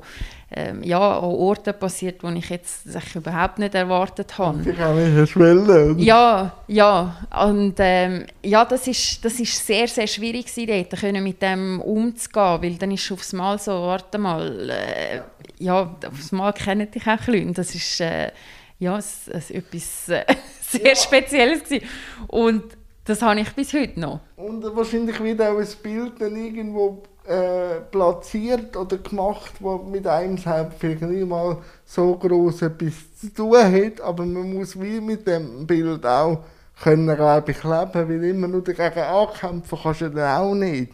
[0.52, 4.68] ähm, ja, an Orten passiert, wo ich jetzt eigentlich überhaupt nicht erwartet habe.
[4.68, 5.92] Ich kann nicht eine Schwelle.
[5.92, 6.00] oder?
[6.00, 7.18] Ja, ja.
[7.48, 11.80] Und ähm, ja, das ist, das ist sehr, sehr schwierig gewesen, dort können mit dem
[11.82, 15.22] umzugehen, weil dann ist aufs Mal so, warte mal, äh,
[15.60, 17.54] ja, aufs Mal kennen dich auch Leute.
[17.54, 18.32] Das ist äh,
[18.80, 20.26] ja, es, es, etwas äh,
[20.62, 21.86] sehr Spezielles gewesen.
[22.28, 22.64] Und
[23.06, 24.22] das habe ich bis heute noch.
[24.36, 30.38] Und wahrscheinlich wird auch ein Bild dann irgendwo äh, platziert oder gemacht, wo mit einem
[30.38, 35.28] selbst vielleicht nicht mal so groß etwas zu tun hat, aber man muss wie mit
[35.28, 36.44] dem Bild auch
[36.82, 40.94] können, glaube ich, leben, weil immer nur dagegen ankämpfen kannst du dann auch nicht.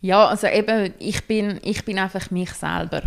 [0.00, 3.02] Ja, also eben, ich bin, ich bin einfach mich selber.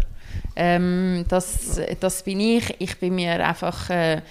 [0.56, 2.76] Ähm, das, das bin ich.
[2.80, 4.22] Ich bin mir einfach äh,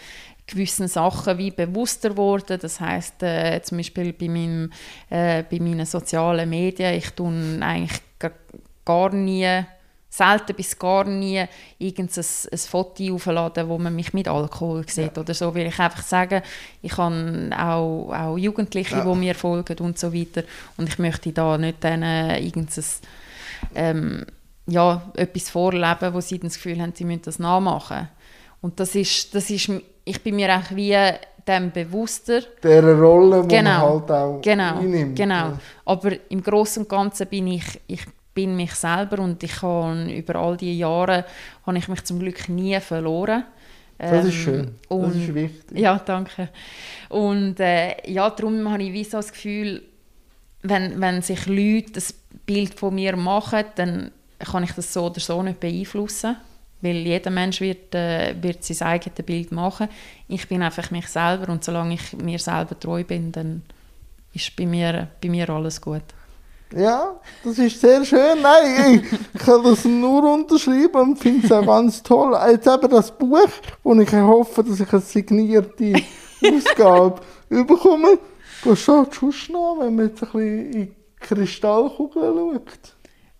[0.46, 2.58] gewissen Sachen wie bewusster geworden.
[2.60, 4.70] Das heißt äh, zum Beispiel bei, meinem,
[5.10, 8.00] äh, bei meinen sozialen Medien, ich tue eigentlich
[8.84, 9.64] gar nie,
[10.10, 11.44] selten bis gar nie
[11.78, 16.02] irgendein ein Foto aufladen, wo man mich mit Alkohol sieht oder so, weil ich einfach
[16.02, 16.42] sagen,
[16.82, 19.04] ich habe auch, auch Jugendliche, Ja.
[19.04, 20.44] die mir folgen und so weiter
[20.78, 22.84] und ich möchte da nicht denen irgendein
[23.74, 24.26] ähm,
[24.66, 28.08] ja, etwas vorleben, wo sie das Gefühl haben, sie müssen das nachmachen.
[28.60, 29.70] Und das ist, das ist,
[30.04, 30.96] ich bin mir auch wie
[31.48, 35.16] dem bewusster, Dieser Rolle, die Genau, man halt auch Genau, einnimmt.
[35.16, 35.52] genau.
[35.84, 40.36] Aber im Großen und Ganzen bin ich, ich bin mich selber und ich habe über
[40.36, 41.24] all die Jahre
[41.66, 43.44] habe ich mich zum Glück nie verloren.
[44.06, 45.78] Das ist Ähm, schön, das und, ist wichtig.
[45.78, 46.48] Ja, danke.
[47.08, 49.82] Und äh, ja, darum habe ich wie so das Gefühl,
[50.62, 52.14] wenn, wenn sich Leute das
[52.46, 56.36] Bild von mir machen, dann kann ich das so oder so nicht beeinflussen.
[56.80, 59.88] Weil jeder Mensch wird, äh, wird sein eigenes Bild machen.
[60.28, 63.62] Ich bin einfach mich selber und solange ich mir selber treu bin, dann
[64.32, 66.02] ist bei mir, bei mir alles gut.
[66.76, 68.42] Ja, das ist sehr schön.
[68.42, 69.02] Nein,
[69.34, 72.38] ich, kann das nur unterschreiben und finde es auch ganz toll.
[72.50, 73.48] Jetzt eben das Buch,
[73.82, 75.94] wo ich hoffe, dass ich eine signierte
[76.44, 78.18] Ausgabe bekomme.
[78.64, 82.97] Was schaut sonst noch, wenn man jetzt ein bisschen in die Kristallkugel schaut?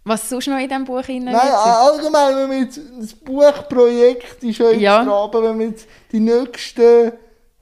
[0.08, 4.58] Was sonst noch in diesem Buch drin Nein, allgemein, wenn wir jetzt, das Buchprojekt ist
[4.58, 5.04] ja jetzt Ja.
[5.04, 7.12] dran, aber wenn wir jetzt die nächsten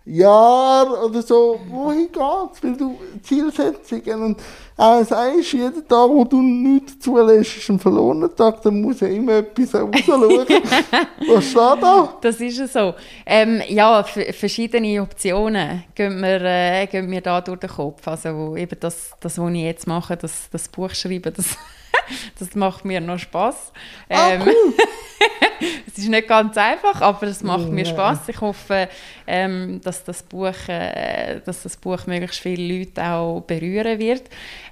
[0.09, 2.63] Jahre oder so, wohin geht's?
[2.63, 4.41] Weil du Zielsetzungen und
[4.77, 9.09] auch sagst, jeden Tag, wo du nichts zulässt, ist ein verlorener Tag, dann muss ja
[9.09, 10.47] immer etwas rausschauen.
[11.29, 12.17] Was steht da?
[12.21, 12.95] Das ist es so.
[13.25, 18.07] Ähm, ja, verschiedene Optionen gehen mir, äh, gehen mir da durch den Kopf.
[18.07, 21.57] Also eben das, das was ich jetzt mache, das, das Buch schreiben, das,
[22.39, 23.73] das macht mir noch Spaß.
[24.09, 24.75] Ah, Ähm, cool.
[25.87, 27.91] es ist nicht ganz einfach, aber es macht mir Ja.
[27.91, 28.29] Spaß.
[28.29, 28.89] Ich hoffe,
[29.27, 34.23] ähm, dass, das Buch, äh, dass das Buch möglichst viele Leute auch berühren wird.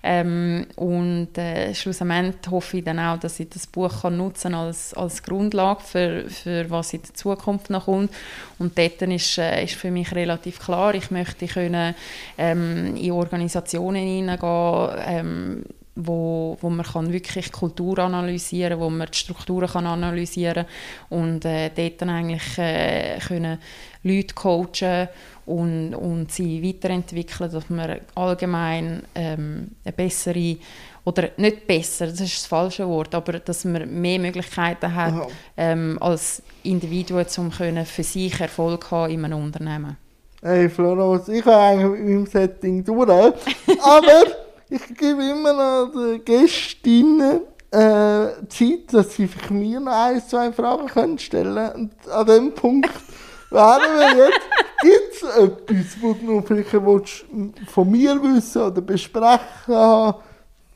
[0.03, 4.93] Ähm, und äh, schlussendlich hoffe ich dann auch, dass ich das Buch kann nutzen als,
[4.95, 8.13] als Grundlage für, für was in der Zukunft noch kommt.
[8.59, 11.95] Und dort ist, äh, ist für mich relativ klar, ich möchte können,
[12.37, 15.65] ähm, in Organisationen hineingehen, ähm,
[15.97, 20.67] wo, wo man kann wirklich Kultur analysieren wo man die Strukturen kann analysieren
[21.09, 23.59] und äh, dort dann eigentlich äh, können
[24.03, 25.09] Leute coachen
[25.47, 30.57] und, und sie weiterentwickeln, dass man allgemein ähm, eine bessere
[31.05, 35.99] oder nicht besser, das ist das falsche Wort, aber dass man mehr Möglichkeiten hat ähm,
[36.01, 39.99] als Individuen, um können für sich Erfolg haben in einem Unternehmen.
[40.43, 44.25] Hey Florence, ich habe eigentlich mit meinem Setting durch, aber
[44.71, 47.41] ich gebe immer noch den Gästinnen
[47.71, 51.91] äh, Zeit, dass sie für mir noch ein, zwei Fragen können stellen können.
[52.05, 52.91] Und an dem Punkt
[53.51, 54.41] wären wir jetzt.
[54.81, 57.25] Gibt es etwas, was du noch vielleicht willst,
[57.69, 60.21] von mir wissen oder besprechen haben?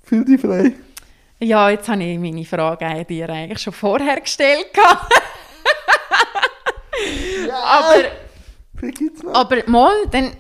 [0.03, 0.73] Fühl dich frei.
[1.41, 4.71] Ja, jetzt habe ich meine Frage dir eigentlich schon vorher gestellt.
[7.47, 8.05] Ja, aber,
[9.33, 10.33] aber mal, dann,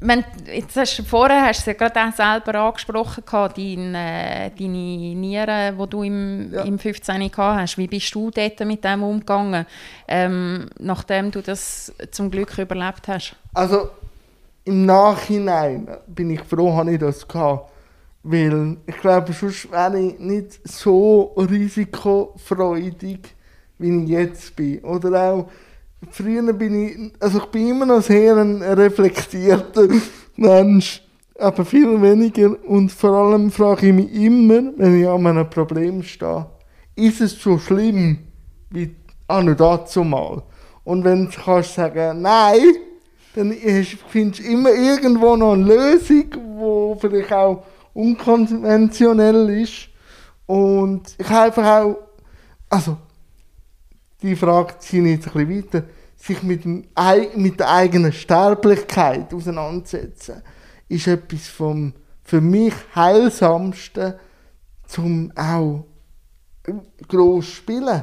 [0.00, 3.94] wenn, jetzt hast du, vorher hast du es ja gerade auch selber angesprochen, gehabt, dein,
[3.94, 6.62] äh, deine Nieren, die du im, Ja.
[6.62, 7.30] im 15.
[7.30, 7.78] gehabt hast.
[7.78, 9.64] Wie bist du dort mit dem umgegangen,
[10.08, 13.36] ähm, nachdem du das zum Glück überlebt hast?
[13.54, 13.88] Also
[14.64, 17.70] im Nachhinein bin ich froh, habe ich das gehabt.
[18.26, 23.20] Weil ich glaube, sonst wäre ich nicht so risikofreudig,
[23.78, 24.80] wie ich jetzt bin.
[24.80, 25.48] Oder auch
[26.10, 29.88] früher bin ich, also ich bin immer noch sehr ein reflektierter
[30.36, 31.02] Mensch,
[31.38, 32.56] aber viel weniger.
[32.64, 36.46] Und vor allem frage ich mich immer, wenn ich an einem Problem stehe,
[36.96, 38.18] ist es so schlimm
[38.70, 38.94] wie
[39.28, 40.42] an und dazu mal?
[40.84, 42.60] Und wenn du kannst sagen, nein,
[43.34, 43.52] dann
[44.08, 49.88] findest du immer irgendwo noch eine Lösung, die vielleicht auch unkonventionell ist.
[50.46, 51.96] Und ich habe einfach auch,
[52.68, 52.96] also,
[54.24, 56.84] die Frage ziehe ich jetzt ein bisschen weiter, sich mit, dem,
[57.36, 60.42] mit der eigenen Sterblichkeit auseinandersetzen,
[60.88, 64.14] ist etwas vom für mich heilsamsten,
[64.86, 65.84] zum auch
[67.06, 68.02] gross spielen.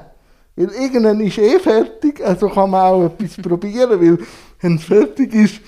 [0.56, 4.20] Weil irgendwann ist eh fertig, also kann man auch etwas probieren, weil
[4.60, 5.62] wenn es fertig ist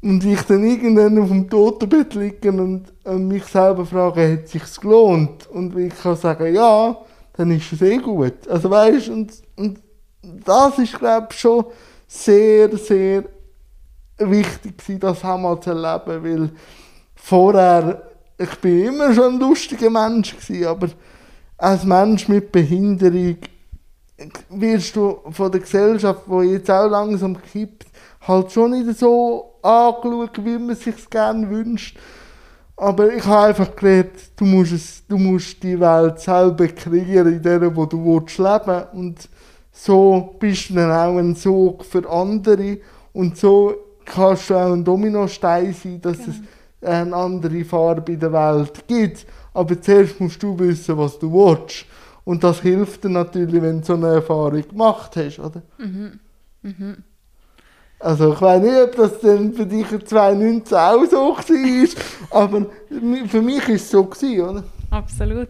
[0.00, 4.52] und ich dann irgendwann auf dem Totenbett liege und, und mich selber frage, hat es
[4.52, 5.46] sich gelohnt?
[5.48, 6.96] Und ich kann sagen, ja,
[7.38, 8.48] dann ist es eh gut.
[8.48, 9.78] Also weißt und, und
[10.22, 11.66] das ist, glaube ich, schon
[12.08, 13.24] sehr, sehr
[14.18, 16.50] wichtig gewesen, das einmal zu erleben, weil
[17.14, 18.02] vorher,
[18.36, 20.88] ich bin immer schon ein lustiger Mensch gewesen, aber
[21.56, 23.36] als Mensch mit Behinderung
[24.48, 27.86] wirst du von der Gesellschaft, die jetzt auch langsam kippt,
[28.26, 31.96] halt schon nicht so angeschaut, wie man sich gerne wünscht.
[32.80, 37.42] Aber ich habe einfach gelernt, du musst, es, du musst die Welt selber kreieren, in
[37.42, 39.28] der wo du willst leben Und
[39.72, 42.78] so bist du dann auch ein Sog für andere.
[43.12, 43.74] Und so
[44.04, 46.36] kannst du auch ein Dominostein sein, dass es
[46.80, 49.26] eine andere Farbe in der Welt gibt.
[49.52, 51.84] Aber zuerst musst du wissen, was du willst.
[52.24, 55.62] Und das hilft dir natürlich, wenn du so eine Erfahrung gemacht hast, oder?
[58.00, 62.66] Also ich weiß nicht, ob das denn für dich 2019 auch so war, aber
[63.28, 64.64] für mich war es so, gewesen, oder?
[64.90, 65.48] Absolut.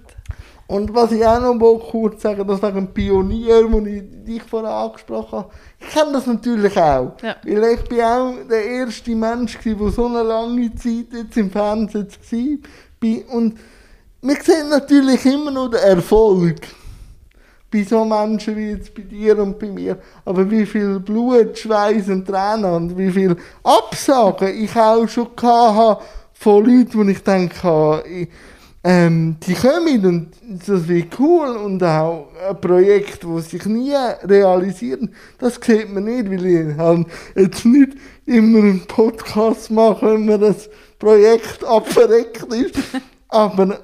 [0.67, 4.71] Und was ich auch noch kurz sagen das wäre ein Pionier, den ich dich vorher
[4.71, 5.51] angesprochen habe.
[5.81, 7.17] Ich kenne das natürlich auch.
[7.23, 7.37] Ja.
[7.43, 12.09] Weil ich bin auch der erste Mensch, der so eine lange Zeit jetzt im Fernsehen
[13.01, 13.35] war.
[13.35, 13.59] Und
[14.21, 16.61] wir sehen natürlich immer nur den Erfolg
[17.71, 19.99] bei so Menschen wie jetzt bei dir und bei mir.
[20.25, 26.03] Aber wie viel Blut, Schweiß und Tränen und wie viel Absagen ich auch schon hatte
[26.33, 28.29] von Leuten, wo ich denke, ich,
[28.85, 30.31] ähm, die kommen und
[30.67, 33.93] das wird cool und auch ein Projekt, das sich nie
[34.23, 35.03] realisiert,
[35.39, 37.95] das sieht man nicht, weil ich halt jetzt nicht
[38.25, 42.77] immer einen Podcast mache, wenn mir das Projekt abverreckt ist.
[43.29, 43.81] Aber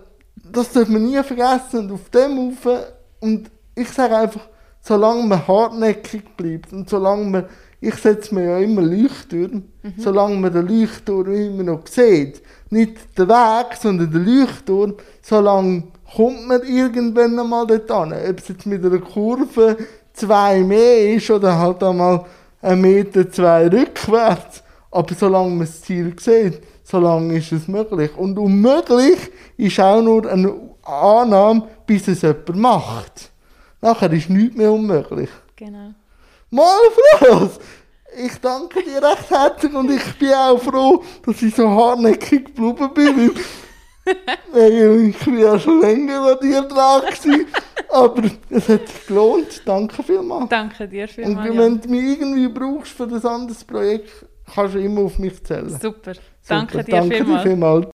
[0.53, 2.87] das darf man nie vergessen und auf dem Ufer
[3.21, 4.49] und ich sage einfach,
[4.81, 7.45] solange man hartnäckig bleibt und solange man,
[7.81, 9.95] ich setze mir ja immer Leuchttürme, mhm.
[9.99, 16.47] solange man den Leuchtturm immer noch sieht, nicht den Weg, sondern den Leuchtturm, solange kommt
[16.47, 18.13] man irgendwann einmal dort an.
[18.13, 19.77] Ob es jetzt mit einer Kurve
[20.13, 22.25] zwei mehr ist oder halt einmal
[22.63, 24.63] ein Meter zwei rückwärts.
[24.91, 28.17] Aber solange man das Ziel sieht, solange ist es möglich.
[28.17, 29.19] Und unmöglich
[29.57, 33.33] ist auch nur eine Annahme, bis es jemand macht.
[33.85, 35.29] Nachher ist nichts mehr unmöglich.
[35.57, 35.93] Genau.
[36.49, 36.81] Mal
[37.19, 37.61] Frost!
[38.17, 42.95] Ich danke dir recht herzlich und ich bin auch froh, dass ich so hartnäckig geblieben
[42.95, 43.33] bin.
[45.11, 47.47] ich bin ja schon länger an dir dran gewesen,
[47.91, 49.61] aber es hat sich gelohnt.
[49.67, 50.49] Danke vielmals.
[50.49, 51.51] Danke dir vielmals.
[51.51, 54.09] Und wenn du mich irgendwie brauchst für ein anderes Projekt,
[54.55, 55.69] kannst du immer auf mich zählen.
[55.69, 56.15] Super.
[56.49, 56.85] Danke Super.
[56.85, 57.43] dir danke vielmals.
[57.43, 57.87] Dir vielmals.